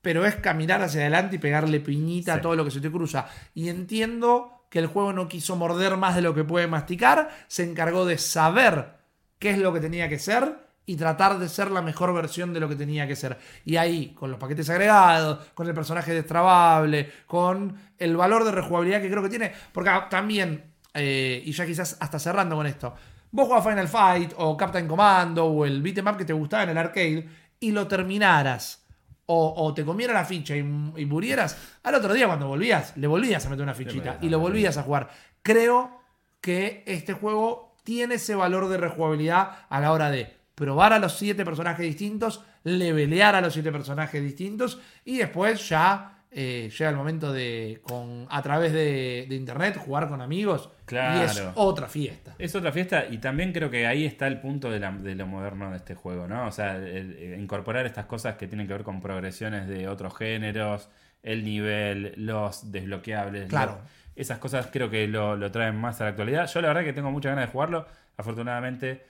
Pero 0.00 0.24
es 0.26 0.36
caminar 0.36 0.82
hacia 0.82 1.02
adelante 1.02 1.36
y 1.36 1.38
pegarle 1.38 1.80
piñita 1.80 2.32
a 2.32 2.36
Sí. 2.36 2.42
todo 2.42 2.56
lo 2.56 2.64
que 2.64 2.70
se 2.70 2.80
te 2.80 2.90
cruza. 2.90 3.26
Y 3.54 3.68
entiendo 3.68 4.64
que 4.70 4.78
el 4.78 4.86
juego 4.86 5.12
no 5.12 5.28
quiso 5.28 5.54
morder 5.54 5.96
más 5.98 6.14
de 6.16 6.22
lo 6.22 6.34
que 6.34 6.44
puede 6.44 6.66
masticar, 6.66 7.28
se 7.46 7.62
encargó 7.62 8.06
de 8.06 8.16
saber 8.16 8.94
qué 9.38 9.50
es 9.50 9.58
lo 9.58 9.72
que 9.74 9.80
tenía 9.80 10.08
que 10.08 10.18
ser 10.18 10.61
y 10.84 10.96
tratar 10.96 11.38
de 11.38 11.48
ser 11.48 11.70
la 11.70 11.80
mejor 11.82 12.12
versión 12.12 12.52
de 12.52 12.60
lo 12.60 12.68
que 12.68 12.74
tenía 12.74 13.06
que 13.06 13.16
ser. 13.16 13.38
Y 13.64 13.76
ahí, 13.76 14.14
con 14.14 14.30
los 14.30 14.38
paquetes 14.38 14.68
agregados, 14.68 15.50
con 15.54 15.68
el 15.68 15.74
personaje 15.74 16.12
destrabable, 16.12 17.10
con 17.26 17.76
el 17.98 18.16
valor 18.16 18.44
de 18.44 18.52
rejugabilidad 18.52 19.00
que 19.00 19.10
creo 19.10 19.22
que 19.22 19.28
tiene, 19.28 19.52
porque 19.72 19.90
ah, 19.90 20.08
también, 20.08 20.72
eh, 20.94 21.42
y 21.44 21.52
ya 21.52 21.66
quizás 21.66 21.96
hasta 22.00 22.18
cerrando 22.18 22.56
con 22.56 22.66
esto, 22.66 22.94
vos 23.30 23.46
jugabas 23.46 23.66
Final 23.66 23.88
Fight 23.88 24.32
o 24.36 24.56
Captain 24.56 24.88
Commando 24.88 25.46
o 25.46 25.64
el 25.64 25.80
beat'em 25.80 26.06
up 26.08 26.16
que 26.16 26.24
te 26.24 26.32
gustaba 26.32 26.64
en 26.64 26.70
el 26.70 26.78
arcade 26.78 27.28
y 27.60 27.70
lo 27.70 27.86
terminaras. 27.86 28.80
O, 29.24 29.54
o 29.56 29.72
te 29.72 29.84
comiera 29.84 30.12
la 30.12 30.24
ficha 30.24 30.56
y, 30.56 30.58
y 30.58 31.06
murieras, 31.06 31.56
al 31.84 31.94
otro 31.94 32.12
día 32.12 32.26
cuando 32.26 32.48
volvías, 32.48 32.94
le 32.96 33.06
volvías 33.06 33.46
a 33.46 33.50
meter 33.50 33.62
una 33.62 33.72
fichita 33.72 34.18
y 34.20 34.28
lo 34.28 34.40
volvías 34.40 34.76
a 34.76 34.82
jugar. 34.82 35.08
Creo 35.42 36.02
que 36.40 36.82
este 36.86 37.14
juego 37.14 37.76
tiene 37.84 38.16
ese 38.16 38.34
valor 38.34 38.68
de 38.68 38.76
rejugabilidad 38.76 39.66
a 39.70 39.80
la 39.80 39.92
hora 39.92 40.10
de 40.10 40.41
probar 40.62 40.92
a 40.92 40.98
los 41.00 41.14
siete 41.18 41.44
personajes 41.44 41.84
distintos, 41.84 42.44
levelear 42.62 43.34
a 43.34 43.40
los 43.40 43.52
siete 43.52 43.72
personajes 43.72 44.22
distintos 44.22 44.78
y 45.04 45.18
después 45.18 45.68
ya 45.68 46.18
eh, 46.30 46.70
llega 46.78 46.88
el 46.90 46.96
momento 46.96 47.32
de, 47.32 47.80
con, 47.82 48.26
a 48.30 48.40
través 48.42 48.72
de, 48.72 49.26
de 49.28 49.34
internet, 49.34 49.76
jugar 49.76 50.08
con 50.08 50.22
amigos 50.22 50.70
y 50.90 50.94
es 50.94 51.32
Claro. 51.32 51.52
otra 51.56 51.88
fiesta. 51.88 52.34
Es 52.38 52.54
otra 52.54 52.70
fiesta 52.72 53.04
y 53.10 53.18
también 53.18 53.52
creo 53.52 53.68
que 53.70 53.86
ahí 53.86 54.06
está 54.06 54.26
el 54.28 54.40
punto 54.40 54.70
de, 54.70 54.78
la- 54.80 54.92
de 54.92 55.14
lo 55.14 55.26
moderno 55.26 55.70
de 55.70 55.76
este 55.78 55.94
juego, 55.94 56.26
¿no? 56.28 56.46
O 56.46 56.52
sea, 56.52 56.76
el- 56.76 57.16
el 57.18 57.40
incorporar 57.40 57.84
estas 57.84 58.06
cosas 58.06 58.36
que 58.36 58.46
tienen 58.46 58.66
que 58.66 58.72
ver 58.72 58.82
con 58.84 59.00
progresiones 59.02 59.66
de 59.68 59.88
otros 59.88 60.16
géneros, 60.16 60.88
el 61.22 61.44
nivel, 61.44 62.14
los 62.16 62.70
desbloqueables. 62.72 63.48
Claro. 63.48 63.80
esas 64.14 64.38
cosas 64.38 64.68
creo 64.70 64.90
que 64.90 65.08
lo, 65.08 65.36
lo 65.36 65.50
traen 65.50 65.74
más 65.76 66.00
a 66.00 66.04
la 66.04 66.10
actualidad. 66.10 66.46
Yo 66.46 66.60
la 66.60 66.68
verdad 66.68 66.84
que 66.84 66.92
tengo 66.92 67.10
muchas 67.10 67.30
ganas 67.32 67.46
de 67.48 67.52
jugarlo. 67.52 67.86
Afortunadamente 68.18 69.04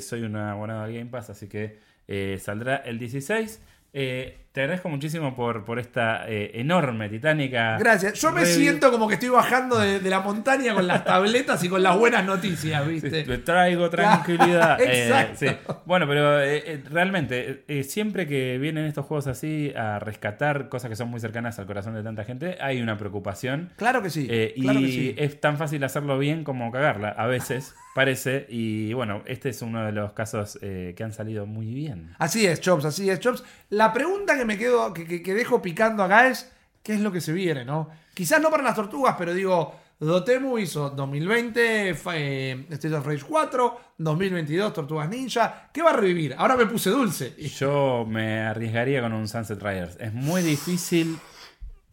soy 0.00 0.22
un 0.22 0.36
abonado 0.36 0.86
de 0.86 0.94
Game 0.98 1.10
Pass, 1.10 1.30
así 1.30 1.48
que 1.48 1.78
eh, 2.08 2.38
saldrá 2.40 2.76
el 2.76 2.98
16. 2.98 3.60
Eh, 3.92 4.45
te 4.56 4.62
agradezco 4.62 4.88
muchísimo 4.88 5.36
por, 5.36 5.66
por 5.66 5.78
esta 5.78 6.26
eh, 6.26 6.52
enorme, 6.54 7.10
titánica. 7.10 7.76
Gracias. 7.78 8.14
Yo 8.14 8.32
me 8.32 8.40
review. 8.40 8.56
siento 8.56 8.90
como 8.90 9.06
que 9.06 9.12
estoy 9.12 9.28
bajando 9.28 9.78
de, 9.78 10.00
de 10.00 10.08
la 10.08 10.20
montaña 10.20 10.72
con 10.72 10.86
las 10.86 11.04
tabletas 11.04 11.62
y 11.62 11.68
con 11.68 11.82
las 11.82 11.98
buenas 11.98 12.24
noticias, 12.24 12.82
Sí, 12.86 12.90
¿viste? 12.90 13.24
te 13.24 13.36
traigo 13.36 13.90
tranquilidad. 13.90 14.80
Eh, 14.86 15.08
Exacto. 15.08 15.36
sí. 15.40 15.46
Bueno, 15.84 16.06
pero 16.08 16.40
eh, 16.40 16.82
realmente, 16.88 17.64
siempre 17.86 18.26
que 18.26 18.56
vienen 18.56 18.86
estos 18.86 19.04
juegos 19.04 19.26
así 19.26 19.74
a 19.76 19.98
rescatar 19.98 20.70
cosas 20.70 20.88
que 20.88 20.96
son 20.96 21.08
muy 21.08 21.20
cercanas 21.20 21.58
al 21.58 21.66
corazón 21.66 21.92
de 21.94 22.02
tanta 22.02 22.24
gente, 22.24 22.56
hay 22.60 22.80
una 22.80 22.96
preocupación. 22.96 23.72
Claro 23.76 24.02
que 24.02 24.08
sí. 24.08 24.26
Claro 24.58 24.80
y 24.80 24.86
que 24.86 24.90
sí. 24.92 25.14
es 25.18 25.38
tan 25.38 25.58
fácil 25.58 25.84
hacerlo 25.84 26.18
bien 26.18 26.44
como 26.44 26.70
cagarla, 26.72 27.10
a 27.10 27.26
veces, 27.26 27.74
parece. 27.94 28.46
Y 28.48 28.94
bueno, 28.94 29.22
este 29.26 29.50
es 29.50 29.60
uno 29.60 29.84
de 29.84 29.92
los 29.92 30.12
casos 30.12 30.58
que 30.60 30.96
han 31.04 31.12
salido 31.12 31.44
muy 31.44 31.66
bien. 31.74 32.14
Así 32.18 32.46
es, 32.46 32.60
Chops, 32.62 32.86
así 32.86 33.10
es, 33.10 33.20
Chops. 33.20 33.44
La 33.68 33.92
pregunta 33.92 34.36
que 34.38 34.45
me 34.46 34.56
quedo, 34.56 34.92
que, 34.94 35.22
que- 35.22 35.34
dejo 35.34 35.60
picando 35.60 36.02
acá 36.02 36.28
es: 36.28 36.50
¿qué 36.82 36.94
es 36.94 37.00
lo 37.00 37.12
que 37.12 37.20
se 37.20 37.32
viene, 37.32 37.64
no? 37.64 37.88
Quizás 38.14 38.40
no 38.40 38.50
para 38.50 38.62
las 38.62 38.74
tortugas, 38.74 39.16
pero 39.18 39.34
digo, 39.34 39.74
Dotemu 39.98 40.58
hizo 40.58 40.90
2020, 40.90 41.94
fa- 41.94 42.16
eh, 42.16 42.66
Street 42.70 42.94
of 42.94 43.06
Rage 43.06 43.24
4, 43.28 43.80
2022, 43.98 44.72
Tortugas 44.72 45.08
Ninja. 45.08 45.68
¿Qué 45.72 45.82
va 45.82 45.90
a 45.90 45.96
revivir? 45.96 46.34
Ahora 46.38 46.56
me 46.56 46.66
puse 46.66 46.90
dulce. 46.90 47.34
Yo 47.58 48.06
me 48.08 48.40
arriesgaría 48.40 49.00
con 49.02 49.12
un 49.12 49.26
Sunset 49.28 49.60
Riders. 49.62 49.96
Es 50.00 50.12
muy 50.14 50.42
difícil 50.42 51.18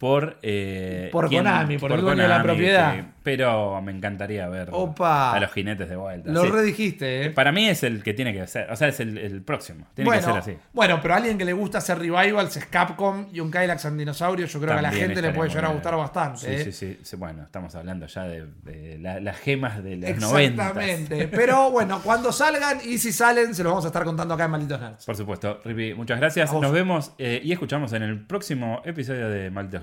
por... 0.04 0.36
eh, 0.42 1.08
Por 1.12 1.30
quién- 1.30 1.44
Konami, 1.44 1.78
por 1.78 1.90
el 1.92 2.02
dueño 2.02 2.24
de 2.24 2.28
la 2.28 2.42
propiedad. 2.42 2.94
que- 2.94 3.04
pero 3.24 3.80
me 3.80 3.90
encantaría 3.90 4.46
ver 4.50 4.68
Opa. 4.70 5.32
a 5.32 5.40
los 5.40 5.50
jinetes 5.50 5.88
de 5.88 5.96
vuelta. 5.96 6.30
Lo 6.30 6.42
sí. 6.42 6.50
redijiste, 6.50 7.24
¿eh? 7.24 7.30
Para 7.30 7.52
mí 7.52 7.66
es 7.66 7.82
el 7.82 8.02
que 8.02 8.12
tiene 8.12 8.34
que 8.34 8.46
ser. 8.46 8.70
O 8.70 8.76
sea, 8.76 8.88
es 8.88 9.00
el, 9.00 9.16
el 9.16 9.40
próximo. 9.40 9.86
Tiene 9.94 10.10
bueno, 10.10 10.20
que 10.20 10.26
ser 10.26 10.36
así. 10.36 10.56
bueno, 10.74 10.98
pero 11.00 11.14
a 11.14 11.16
alguien 11.16 11.38
que 11.38 11.46
le 11.46 11.54
gusta 11.54 11.78
hacer 11.78 11.98
revivals 11.98 12.54
es 12.58 12.66
Capcom 12.66 13.28
y 13.32 13.40
un 13.40 13.50
Kylax 13.50 13.86
and 13.86 13.98
Dinosaurio, 13.98 14.44
yo 14.44 14.60
creo 14.60 14.74
que 14.74 14.78
a 14.80 14.82
la 14.82 14.92
gente 14.92 15.22
le 15.22 15.30
puede 15.30 15.48
llegar 15.48 15.64
a 15.64 15.68
gustar 15.68 15.96
bastante. 15.96 16.38
Sí, 16.40 16.46
¿eh? 16.50 16.64
sí, 16.64 16.72
sí, 16.72 16.98
sí. 17.02 17.16
Bueno, 17.16 17.44
estamos 17.44 17.74
hablando 17.74 18.06
ya 18.06 18.24
de, 18.24 18.44
de 18.62 18.98
la- 18.98 19.20
las 19.20 19.38
gemas 19.38 19.82
de 19.82 19.96
los 19.96 20.18
90. 20.20 20.62
Exactamente. 20.68 21.28
Pero 21.28 21.70
bueno, 21.70 22.02
cuando 22.04 22.30
salgan 22.30 22.78
y 22.84 22.98
si 22.98 23.10
salen, 23.10 23.54
se 23.54 23.62
los 23.64 23.70
vamos 23.72 23.84
a 23.86 23.88
estar 23.88 24.04
contando 24.04 24.34
acá 24.34 24.44
en 24.44 24.50
Malditos 24.50 24.78
Nerds. 24.78 25.06
Por 25.06 25.16
supuesto, 25.16 25.62
Rippy, 25.64 25.94
muchas 25.94 26.20
gracias. 26.20 26.52
Nos 26.52 26.72
vemos 26.72 27.12
eh, 27.16 27.40
y 27.42 27.52
escuchamos 27.52 27.90
en 27.94 28.02
el 28.02 28.20
próximo 28.26 28.82
episodio 28.84 29.30
de 29.30 29.50
Malditos 29.50 29.82